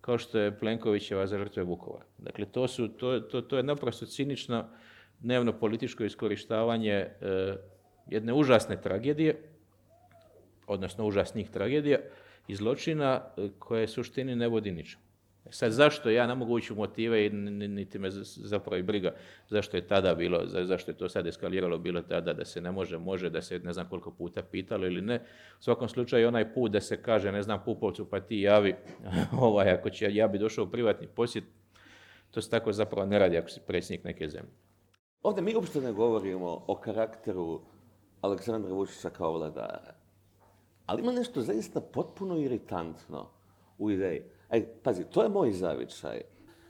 kao 0.00 0.18
što 0.18 0.38
je 0.38 0.58
Plenkovićeva 0.58 1.26
za 1.26 1.38
žrtve 1.38 1.62
Vukovara. 1.62 2.04
Dakle, 2.18 2.46
to, 2.46 2.68
su, 2.68 2.88
to, 2.88 3.20
to, 3.20 3.40
to 3.40 3.56
je 3.56 3.62
naprosto 3.62 4.06
cinično 4.06 4.64
dnevno 5.20 5.52
političko 5.52 6.04
iskorištavanje 6.04 6.92
e, 6.92 7.10
jedne 8.10 8.32
užasne 8.32 8.80
tragedije, 8.80 9.42
odnosno 10.66 11.06
užasnih 11.06 11.50
tragedija 11.50 11.98
i 12.48 12.54
zločina 12.54 13.20
e, 13.36 13.48
koje 13.58 13.88
suštini 13.88 14.36
ne 14.36 14.48
vodi 14.48 14.70
ničemu. 14.70 15.02
E 15.44 15.52
Sad 15.52 15.72
zašto 15.72 16.10
ja 16.10 16.26
ne 16.26 16.34
mogu 16.34 16.54
ući 16.54 16.72
u 16.72 16.76
motive 16.76 17.26
i 17.26 17.30
ni- 17.30 17.68
niti 17.68 17.98
me 17.98 18.10
zapravo 18.10 18.76
i 18.76 18.82
briga 18.82 19.14
zašto 19.48 19.76
je 19.76 19.86
tada 19.86 20.14
bilo, 20.14 20.46
za- 20.46 20.64
zašto 20.64 20.90
je 20.90 20.96
to 20.96 21.08
sad 21.08 21.26
eskaliralo 21.26 21.78
bilo 21.78 22.02
tada 22.02 22.32
da 22.32 22.44
se 22.44 22.60
ne 22.60 22.72
može, 22.72 22.98
može, 22.98 23.30
da 23.30 23.42
se 23.42 23.58
ne 23.58 23.72
znam 23.72 23.88
koliko 23.88 24.10
puta 24.10 24.42
pitalo 24.42 24.86
ili 24.86 25.00
ne. 25.02 25.16
U 25.58 25.62
svakom 25.62 25.88
slučaju 25.88 26.28
onaj 26.28 26.54
put 26.54 26.72
da 26.72 26.80
se 26.80 27.02
kaže 27.02 27.32
ne 27.32 27.42
znam 27.42 27.62
Pupovcu 27.64 28.10
pa 28.10 28.20
ti 28.20 28.40
javi, 28.40 28.74
ovaj, 29.40 29.70
ako 29.70 29.90
će, 29.90 30.14
ja 30.14 30.28
bi 30.28 30.38
došao 30.38 30.64
u 30.64 30.70
privatni 30.70 31.06
posjet, 31.06 31.44
to 32.30 32.42
se 32.42 32.50
tako 32.50 32.72
zapravo 32.72 33.06
ne 33.06 33.18
radi 33.18 33.38
ako 33.38 33.48
si 33.48 33.60
predsjednik 33.66 34.04
neke 34.04 34.28
zemlje. 34.28 34.50
Ovdje 35.22 35.42
mi 35.42 35.54
uopšte 35.54 35.80
ne 35.80 35.92
govorimo 35.92 36.64
o 36.66 36.76
karakteru 36.76 37.60
Aleksandra 38.20 38.72
Vučića 38.72 39.10
kao 39.10 39.32
vladara. 39.32 39.94
Ali 40.86 41.02
ima 41.02 41.12
nešto 41.12 41.40
zaista 41.42 41.80
potpuno 41.80 42.38
iritantno 42.38 43.30
u 43.78 43.90
ideji. 43.90 44.22
Aj, 44.52 44.66
pazi, 44.82 45.04
to 45.10 45.22
je 45.22 45.28
moj 45.28 45.52
zavičaj. 45.52 46.20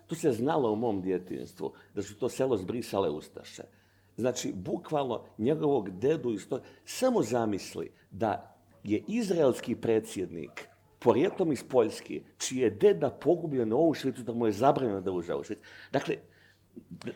Tu 0.06 0.14
se 0.14 0.32
znalo 0.32 0.72
u 0.72 0.76
mom 0.76 1.00
djetinstvu 1.02 1.72
da 1.94 2.02
su 2.02 2.18
to 2.18 2.28
selo 2.28 2.56
zbrisale 2.56 3.10
Ustaše. 3.10 3.62
Znači, 4.16 4.52
bukvalno 4.54 5.24
njegovog 5.38 5.90
dedu 5.90 6.32
iz 6.32 6.48
to... 6.48 6.60
Samo 6.84 7.22
zamisli 7.22 7.90
da 8.10 8.56
je 8.84 9.04
izraelski 9.08 9.74
predsjednik 9.76 10.68
porijeklom 10.98 11.52
iz 11.52 11.64
Poljske, 11.68 12.20
čiji 12.38 12.58
je 12.58 12.70
deda 12.70 13.10
pogubljen 13.10 13.72
u 13.72 13.76
Auschwitzu, 13.76 14.22
da 14.22 14.32
mu 14.32 14.46
je 14.46 14.52
zabranjeno 14.52 15.00
da 15.00 15.12
uđe 15.12 15.34
u 15.34 15.36
Auschwitz. 15.36 15.62
Dakle, 15.92 16.16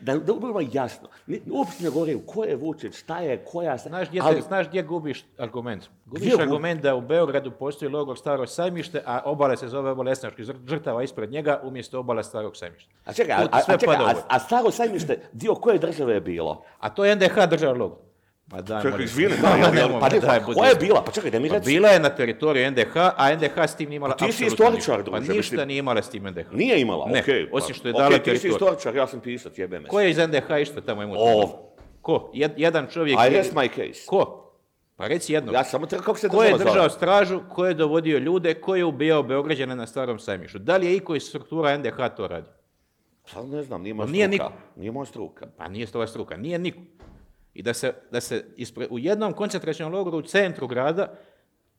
da, 0.01 0.17
da 0.17 0.33
budemo 0.33 0.59
jasno, 0.71 1.07
ne, 1.27 1.39
uopšte 1.51 1.83
ne 1.83 1.89
govorim 1.89 2.21
ko 2.25 2.43
je 2.43 2.55
Vučić, 2.55 2.95
šta 2.95 3.19
je, 3.19 3.37
koja... 3.37 3.77
Znaš 3.77 4.09
gdje, 4.09 4.21
ali- 4.23 4.41
znaš 4.41 4.67
gdje 4.67 4.83
gubiš 4.83 5.25
argument? 5.37 5.89
Gubiš 6.05 6.21
Gdje 6.21 6.37
gu- 6.37 6.41
argument 6.41 6.81
da 6.81 6.95
u 6.95 7.01
Beogradu 7.01 7.51
postoji 7.51 7.91
logor 7.91 8.17
Staro 8.17 8.47
sajmište, 8.47 9.01
a 9.05 9.21
obala 9.25 9.57
se 9.57 9.67
zove 9.67 10.11
Esnaških 10.11 10.45
žrtava 10.67 11.03
ispred 11.03 11.31
njega 11.31 11.61
umjesto 11.63 11.99
obala 11.99 12.23
Starog 12.23 12.57
sajmišta. 12.57 12.91
A 13.05 13.13
čekaj, 13.13 13.35
a, 13.35 13.47
a, 13.51 13.61
sve 13.61 13.77
a, 13.97 14.13
a 14.27 14.39
staro 14.39 14.71
sajmište, 14.71 15.19
dio 15.33 15.55
koje 15.55 15.79
države 15.79 16.13
je 16.13 16.21
bilo? 16.21 16.63
A 16.79 16.89
to 16.89 17.05
je 17.05 17.15
NDH 17.15 17.49
država 17.49 17.73
logor. 17.73 18.06
Pa 18.49 18.61
daj, 18.61 18.81
Čekaj, 18.81 19.03
izvini, 19.03 19.33
Pa, 19.43 19.49
da, 19.49 19.71
me, 19.71 19.99
pa, 19.99 20.09
ne, 20.09 20.19
daj, 20.19 20.39
pa, 20.39 20.45
koja 20.45 20.69
je 20.69 20.75
bila? 20.75 21.01
Pa 21.03 21.11
čekaj, 21.11 21.31
da 21.31 21.39
mi 21.39 21.49
Pa 21.49 21.55
reci. 21.55 21.65
bila 21.67 21.89
je 21.89 21.99
na 21.99 22.09
teritoriju 22.09 22.71
NDH, 22.71 22.95
a 22.95 23.35
NDH 23.35 23.57
s 23.57 23.75
tim 23.75 23.89
nije 23.89 23.95
imala 23.97 24.11
Pa 24.11 24.25
ti 24.25 24.31
si 24.31 24.43
apsolutno 24.43 24.77
istoričar, 24.77 24.97
ništa. 24.97 25.11
Pa 25.11 25.19
druže, 25.19 25.33
ništa 25.33 25.65
nije 25.65 25.79
imala 25.79 26.01
s 26.01 26.09
tim 26.09 26.23
NDH. 26.23 26.51
Nije 26.51 26.81
imala, 26.81 27.05
Ne, 27.05 27.19
okej. 27.19 27.49
osim 27.51 27.75
što 27.75 27.87
je 27.87 27.93
dala 27.93 28.17
ti 28.17 28.37
si 28.37 28.47
istoričar, 28.47 28.95
ja 28.95 29.07
sam 29.07 29.19
pisac, 29.19 29.57
jebe 29.57 29.79
me. 29.79 29.87
Ko 29.87 29.99
je 29.99 30.09
iz 30.11 30.17
NDH 30.17 30.61
išta 30.61 30.81
tamo 30.81 31.03
imao? 31.03 31.15
O. 31.17 31.69
Ko? 32.01 32.31
Jed- 32.33 32.53
jedan 32.57 32.87
čovjek... 32.87 33.19
I 33.21 33.29
rest 33.29 33.53
my 33.53 33.67
case. 33.69 34.05
Ko? 34.05 34.43
Pa 34.95 35.07
reci 35.07 35.33
jednog. 35.33 35.53
Ja 35.55 35.63
samo 35.63 35.85
treba, 35.85 36.05
kako 36.05 36.17
se 36.17 36.29
Ko 36.29 36.43
je 36.43 36.57
držao 36.57 36.89
stražu, 36.89 37.41
ko 37.49 37.65
je 37.65 37.73
dovodio 37.73 38.17
ljude, 38.17 38.53
ko 38.53 38.75
je 38.75 38.85
ubijao 38.85 39.23
Beograđane 39.23 39.75
na 39.75 39.87
starom 39.87 40.19
sajmištu? 40.19 40.59
Da 40.59 40.77
li 40.77 40.85
je 40.85 40.95
iko 40.95 41.15
iz 41.15 41.23
struktura 41.23 41.77
NDH 41.77 41.97
to 42.17 42.27
radi? 42.27 42.47
Pa 43.33 43.43
ne 43.43 43.63
znam, 43.63 43.81
nije 43.81 43.93
moja 43.93 44.07
Nije 44.07 44.27
struka. 44.27 44.43
niko. 44.43 44.55
Nije 44.75 44.91
moja 44.91 45.05
struka. 45.05 45.47
Pa 45.57 45.67
nije 45.67 45.85
to 45.85 45.97
ova 45.97 46.07
struka, 46.07 46.37
nije 46.37 46.59
niko. 46.59 46.79
I 47.57 47.63
da 47.63 47.73
se, 47.73 47.93
da 48.11 48.21
se 48.21 48.45
ispre- 48.57 48.87
u 48.89 48.99
jednom 48.99 49.33
koncentračnom 49.33 49.93
logoru 49.93 50.17
u 50.17 50.21
centru 50.21 50.67
grada 50.67 51.07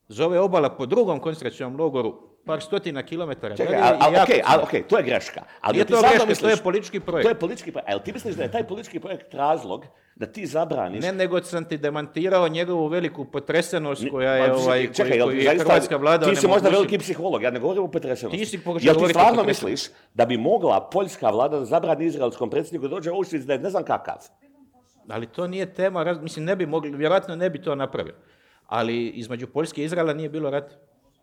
zove 0.09 0.41
obala 0.41 0.71
po 0.71 0.87
drugom 0.87 1.21
koncentračnom 1.21 1.77
logoru 1.77 2.15
par 2.47 2.63
stotina 2.63 3.03
kilometara 3.03 3.57
Čekaj, 3.57 3.75
ali 3.75 3.85
je 3.85 3.93
al, 4.01 4.13
jako 4.13 4.23
okej, 4.23 4.41
al, 4.45 4.53
crno. 4.53 4.65
okej, 4.65 4.83
to 4.83 4.97
je 4.97 5.03
greška. 5.03 5.43
Ali 5.61 5.73
Nije 5.73 5.85
ti 5.85 5.93
to 5.93 6.01
greška, 6.01 6.19
to 6.19 6.25
je 6.25 6.29
misliš- 6.29 6.63
politički 6.63 7.01
projekt. 7.01 7.25
To 7.25 7.29
je 7.29 7.35
politički 7.35 7.73
projekt. 7.73 7.89
A 7.89 7.93
jel 7.93 8.01
ti 8.01 8.13
misliš 8.13 8.35
da 8.35 8.43
je 8.43 8.51
taj 8.51 8.65
politički 8.65 9.01
projekt 9.01 9.35
razlog 9.35 9.85
da 10.17 10.27
ti 10.27 10.47
zabraniš 10.47 11.05
Ne, 11.05 11.13
nego 11.13 11.43
sam 11.43 11.65
ti 11.65 11.79
demantirao 11.79 12.49
njegovu 12.49 12.87
veliku 12.87 13.25
potresenost 13.25 14.05
koja 14.11 14.33
je, 14.33 14.53
ovaj, 14.53 14.93
čekaj, 14.93 15.21
koju, 15.21 15.39
je 15.39 15.59
Hrvatska 15.59 15.97
vlada 15.97 16.27
Ti 16.27 16.37
si 16.37 16.47
možda 16.47 16.69
veliki 16.69 16.99
psiholog, 16.99 17.43
ja 17.43 17.51
ne 17.51 17.61
govorim 17.61 17.83
o 17.83 17.89
potresenosti. 17.89 18.39
Ti 18.39 18.47
si 18.47 18.61
Jel 18.81 18.95
ti 18.97 19.09
stvarno 19.09 19.45
misliš 19.45 19.81
da 20.15 20.27
bi 20.27 20.37
mogla 20.37 20.89
poljska 20.93 21.31
vlada 21.31 21.59
da 21.59 21.65
zabrani 21.65 22.07
izraelskom 22.07 22.51
predsjedniku 22.51 22.89
dođe 22.89 23.11
u 23.11 23.15
Auschwitz 23.15 23.45
da 23.45 23.53
je 23.53 23.59
ne 23.59 23.71
znam 23.71 23.85
kakav? 23.85 24.19
Ali 25.09 25.27
to 25.27 25.47
nije 25.47 25.67
tema, 25.69 26.19
mislim 26.23 26.45
ne 26.45 26.57
bi 26.57 26.67
mogli, 26.67 26.91
vjerojatno 26.91 27.37
ne 27.37 27.51
bi 27.51 27.63
to 27.63 27.75
napravili. 27.75 28.15
Ali 28.67 29.07
između 29.07 29.47
Poljske 29.47 29.83
i 29.83 29.85
Izraela 29.85 30.13
nije 30.13 30.29
bilo 30.29 30.51
rat 30.51 30.79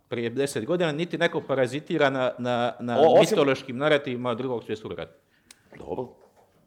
prije 0.07 0.29
deset 0.29 0.65
godina, 0.65 0.91
niti 0.91 1.17
neko 1.17 1.41
parazitira 1.41 2.09
na, 2.09 2.31
na, 2.39 2.73
na 2.79 2.97
O, 2.97 3.03
osim- 3.03 3.19
mitološkim 3.21 3.77
narativima 3.77 4.33
drugog 4.33 4.63
svjetskog 4.63 4.91
rata. 4.91 5.13
Dobro. 5.77 6.07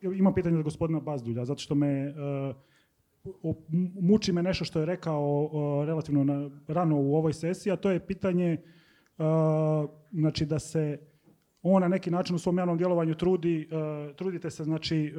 Imam 0.02 0.34
pitanje 0.34 0.56
za 0.56 0.62
gospodina 0.62 1.00
Bazdulja, 1.00 1.44
zato 1.44 1.60
što 1.60 1.74
me 1.74 1.86
m- 1.94 2.14
muči 3.94 4.32
me 4.32 4.42
nešto 4.42 4.64
što 4.64 4.80
je 4.80 4.86
rekao 4.86 5.20
o, 5.52 5.84
relativno 5.84 6.24
na- 6.24 6.50
rano 6.68 6.96
u 6.96 7.16
ovoj 7.16 7.32
sesiji, 7.32 7.72
a 7.72 7.76
to 7.76 7.90
je 7.90 8.00
pitanje 8.00 8.52
e, 8.52 8.58
znači 10.12 10.46
da 10.46 10.58
se 10.58 10.98
on 11.62 11.82
na 11.82 11.88
neki 11.88 12.10
način 12.10 12.36
u 12.36 12.38
svom 12.38 12.58
javnom 12.58 12.78
djelovanju 12.78 13.14
trudi, 13.14 13.62
e, 13.62 14.14
trudite 14.14 14.50
se 14.50 14.64
znači 14.64 14.96
e, 15.06 15.10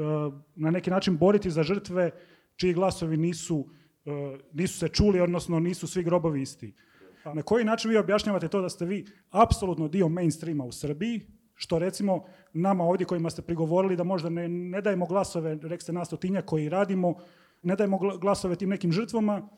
na 0.56 0.72
neki 0.72 0.90
način 0.90 1.18
boriti 1.18 1.50
za 1.50 1.64
žrtve 1.64 2.12
čiji 2.56 2.74
glasovi 2.74 3.18
nisu, 3.18 3.68
e, 4.06 4.38
nisu 4.54 4.80
se 4.80 4.88
čuli, 4.88 5.22
odnosno 5.22 5.60
nisu 5.60 5.88
svi 5.88 6.04
grobovi 6.04 6.42
isti. 6.42 6.74
Na 7.34 7.42
koji 7.42 7.66
način 7.66 7.92
vi 7.92 7.98
objašnjavate 7.98 8.48
to 8.48 8.62
da 8.62 8.70
ste 8.70 8.86
vi 8.86 9.06
apsolutno 9.30 9.88
dio 9.88 10.10
mainstreama 10.10 10.64
u 10.64 10.72
Srbiji, 10.72 11.22
što 11.56 11.80
recimo 11.80 12.26
nama 12.54 12.84
ovdje 12.84 13.06
kojima 13.06 13.30
ste 13.30 13.42
prigovorili 13.42 13.96
da 13.96 14.04
možda 14.04 14.30
ne, 14.30 14.50
ne 14.50 14.82
dajemo 14.82 15.06
glasove, 15.06 15.56
rekli 15.62 15.82
ste 15.82 15.94
nas 15.94 16.08
stotinjak 16.08 16.46
koji 16.46 16.70
radimo, 16.70 17.16
ne 17.64 17.76
dajemo 17.76 17.98
gla- 17.98 18.20
glasove 18.20 18.56
tim 18.56 18.70
nekim 18.70 18.92
žrtvama, 18.92 19.50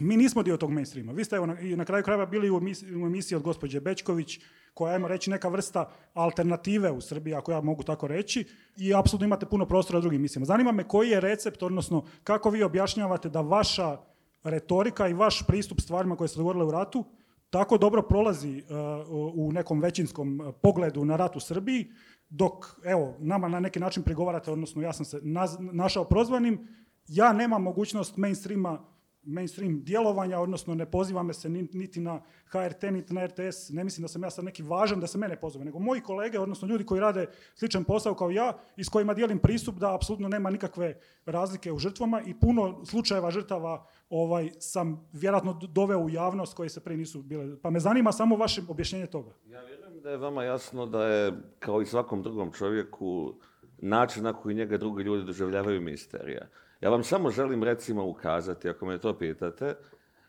mi 0.00 0.16
nismo 0.16 0.42
dio 0.42 0.56
tog 0.56 0.70
mainstreama. 0.70 1.12
Vi 1.12 1.24
ste 1.24 1.36
evo, 1.36 1.46
na, 1.46 1.60
i 1.60 1.76
na 1.76 1.84
kraju 1.84 2.04
krajeva 2.04 2.26
bili 2.26 2.50
u 2.50 2.56
emisiji, 2.56 2.96
u 2.96 3.06
emisiji 3.06 3.36
od 3.36 3.42
gospođe 3.42 3.80
Bečković, 3.80 4.40
koja 4.74 4.94
ajmo 4.94 5.08
reći, 5.08 5.30
neka 5.30 5.48
vrsta 5.48 5.90
alternative 6.14 6.90
u 6.90 7.00
Srbiji, 7.00 7.34
ako 7.34 7.52
ja 7.52 7.60
mogu 7.60 7.82
tako 7.82 8.06
reći, 8.06 8.44
i 8.76 8.94
apsolutno 8.94 9.24
imate 9.24 9.46
puno 9.46 9.66
prostora 9.66 10.00
drugim 10.00 10.20
emisijama. 10.20 10.46
Zanima 10.46 10.72
me 10.72 10.88
koji 10.88 11.08
je 11.08 11.20
recept, 11.20 11.62
odnosno 11.62 12.04
kako 12.24 12.50
vi 12.50 12.62
objašnjavate 12.62 13.28
da 13.28 13.40
vaša 13.40 13.98
retorika 14.44 15.08
i 15.08 15.14
vaš 15.14 15.46
pristup 15.46 15.80
stvarima 15.80 16.16
koje 16.16 16.28
ste 16.28 16.38
dogovorile 16.38 16.64
u 16.64 16.70
ratu 16.70 17.04
tako 17.50 17.78
dobro 17.78 18.02
prolazi 18.02 18.62
uh, 18.62 19.34
u 19.34 19.52
nekom 19.52 19.80
većinskom 19.80 20.40
uh, 20.40 20.54
pogledu 20.62 21.04
na 21.04 21.16
rat 21.16 21.36
u 21.36 21.40
Srbiji, 21.40 21.92
dok, 22.28 22.66
evo, 22.84 23.16
nama 23.18 23.48
na 23.48 23.60
neki 23.60 23.80
način 23.80 24.02
prigovarate, 24.02 24.50
odnosno 24.50 24.82
ja 24.82 24.92
sam 24.92 25.04
se 25.04 25.20
naz- 25.20 25.72
našao 25.72 26.04
prozvanim, 26.04 26.68
ja 27.08 27.32
nemam 27.32 27.62
mogućnost 27.62 28.16
mainstreama 28.16 28.84
mainstream 29.22 29.82
djelovanja, 29.84 30.40
odnosno 30.40 30.74
ne 30.74 30.90
poziva 30.90 31.22
me 31.22 31.34
se 31.34 31.48
niti 31.48 32.00
na 32.00 32.20
HRT, 32.46 32.82
niti 32.82 33.14
na 33.14 33.26
RTS, 33.26 33.68
ne 33.70 33.84
mislim 33.84 34.02
da 34.02 34.08
sam 34.08 34.22
ja 34.22 34.30
sad 34.30 34.44
neki 34.44 34.62
važan 34.62 35.00
da 35.00 35.06
se 35.06 35.18
mene 35.18 35.40
pozove, 35.40 35.64
nego 35.64 35.78
moji 35.78 36.00
kolege, 36.00 36.38
odnosno 36.38 36.68
ljudi 36.68 36.84
koji 36.86 37.00
rade 37.00 37.26
sličan 37.54 37.84
posao 37.84 38.14
kao 38.14 38.30
ja 38.30 38.58
i 38.76 38.84
s 38.84 38.88
kojima 38.88 39.14
dijelim 39.14 39.38
pristup 39.38 39.74
da 39.74 39.94
apsolutno 39.94 40.28
nema 40.28 40.50
nikakve 40.50 41.00
razlike 41.26 41.72
u 41.72 41.78
žrtvama 41.78 42.22
i 42.26 42.34
puno 42.40 42.84
slučajeva 42.84 43.30
žrtava 43.30 43.86
ovaj, 44.10 44.50
sam 44.58 45.08
vjerojatno 45.12 45.52
doveo 45.52 45.98
u 45.98 46.10
javnost 46.10 46.54
koji 46.54 46.68
se 46.68 46.80
prije 46.80 46.98
nisu 46.98 47.22
bile. 47.22 47.56
Pa 47.62 47.70
me 47.70 47.80
zanima 47.80 48.12
samo 48.12 48.36
vaše 48.36 48.62
objašnjenje 48.68 49.06
toga. 49.06 49.30
Ja 49.46 49.62
vjerujem 49.62 50.00
da 50.00 50.10
je 50.10 50.16
vama 50.16 50.44
jasno 50.44 50.86
da 50.86 51.06
je, 51.06 51.32
kao 51.58 51.82
i 51.82 51.86
svakom 51.86 52.22
drugom 52.22 52.52
čovjeku, 52.52 53.34
način 53.78 54.24
na 54.24 54.32
koji 54.32 54.54
njega 54.54 54.78
drugi 54.78 55.02
ljudi 55.02 55.24
doživljavaju 55.24 55.80
misterija. 55.80 56.48
Ja 56.80 56.90
vam 56.90 57.04
samo 57.04 57.30
želim 57.30 57.64
recimo 57.64 58.06
ukazati, 58.06 58.68
ako 58.68 58.86
me 58.86 58.98
to 58.98 59.18
pitate, 59.18 59.74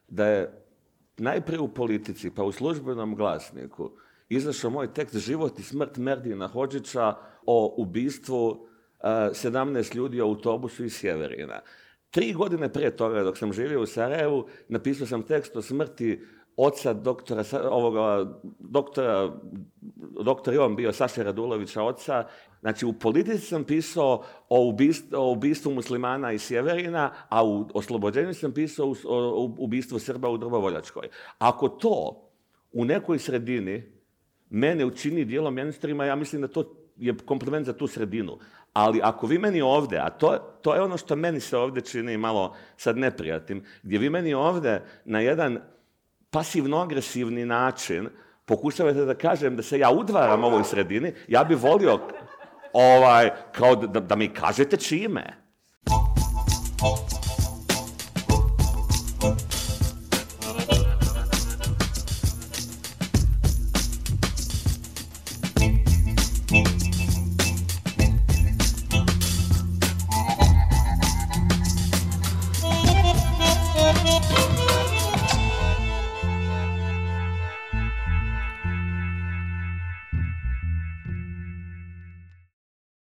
da 0.08 0.28
je 0.28 0.64
najprije 1.18 1.60
u 1.60 1.74
politici, 1.74 2.32
pa 2.36 2.44
u 2.44 2.52
službenom 2.52 3.16
glasniku, 3.16 3.92
izašao 4.30 4.72
moj 4.72 4.94
tekst 4.94 5.18
Život 5.18 5.60
i 5.60 5.64
smrt 5.64 5.98
Merdina 5.98 6.48
Hođića 6.48 7.16
o 7.46 7.76
ubistvu 7.78 8.68
17 9.04 9.96
ljudi 9.96 10.22
u 10.22 10.26
autobusu 10.26 10.86
iz 10.86 10.94
Sjeverina. 10.94 11.60
Tri 12.12 12.34
godine 12.34 12.74
prije 12.74 12.96
toga, 12.96 13.24
dok 13.24 13.38
sam 13.38 13.54
živio 13.54 13.82
u 13.82 13.86
Sarajevu, 13.86 14.48
napisao 14.68 15.08
sam 15.08 15.24
tekst 15.24 15.56
o 15.56 15.62
smrti 15.62 16.26
oca 16.58 16.94
doktora, 16.94 17.44
ovoga, 17.70 18.34
doktora, 18.60 19.32
doktor 20.26 20.54
Jovan 20.54 20.76
bio 20.76 20.94
Saša 20.94 21.24
Radulovića 21.24 21.84
oca. 21.84 22.26
Znači, 22.62 22.86
u 22.86 22.94
politici 22.94 23.46
sam 23.46 23.64
pisao 23.64 24.24
o 24.50 24.68
ubistvu, 24.68 25.18
o 25.18 25.32
ubistvu 25.32 25.72
muslimana 25.72 26.32
iz 26.32 26.42
Sjeverina, 26.42 27.12
a 27.30 27.46
u 27.46 27.66
oslobođenju 27.74 28.34
sam 28.34 28.52
pisao 28.52 28.94
o 29.06 29.56
ubistvu 29.58 30.00
Srba 30.00 30.30
u 30.30 30.38
Drvovoljačkoj. 30.38 31.08
Ako 31.38 31.70
to 31.70 32.28
u 32.74 32.86
nekoj 32.86 33.20
sredini 33.20 33.92
mene 34.50 34.86
učini 34.86 35.26
dijelom 35.26 35.54
ministrima, 35.54 36.06
ja 36.06 36.16
mislim 36.16 36.42
da 36.42 36.48
to 36.48 36.64
je 36.98 37.18
kompliment 37.26 37.66
za 37.66 37.74
tu 37.74 37.88
sredinu. 37.88 38.38
Ali 38.74 39.00
ako 39.04 39.28
vi 39.28 39.38
meni 39.38 39.62
ovdje, 39.62 40.00
a 40.00 40.10
to, 40.10 40.38
to 40.62 40.76
je 40.76 40.82
ono 40.82 40.98
što 40.98 41.16
meni 41.16 41.40
se 41.40 41.58
ovdje 41.58 41.82
čini 41.82 42.18
malo 42.18 42.56
sad 42.78 42.98
neprijatnim, 42.98 43.64
gdje 43.84 44.00
vi 44.00 44.10
meni 44.10 44.34
ovdje 44.34 44.84
na 45.06 45.20
jedan 45.20 45.60
pasivno-agresivni 46.32 47.46
način 47.46 48.10
pokušavate 48.46 49.06
da 49.06 49.16
kažem 49.16 49.56
da 49.56 49.64
se 49.64 49.80
ja 49.80 49.92
udvaram 49.92 50.44
ovoj 50.44 50.64
sredini, 50.64 51.14
ja 51.28 51.44
bih 51.44 51.58
volio 51.58 52.00
ovaj, 52.74 53.30
kao 53.52 53.76
da, 53.76 54.00
da 54.00 54.16
mi 54.16 54.28
kažete 54.28 54.78
čime. 54.78 55.42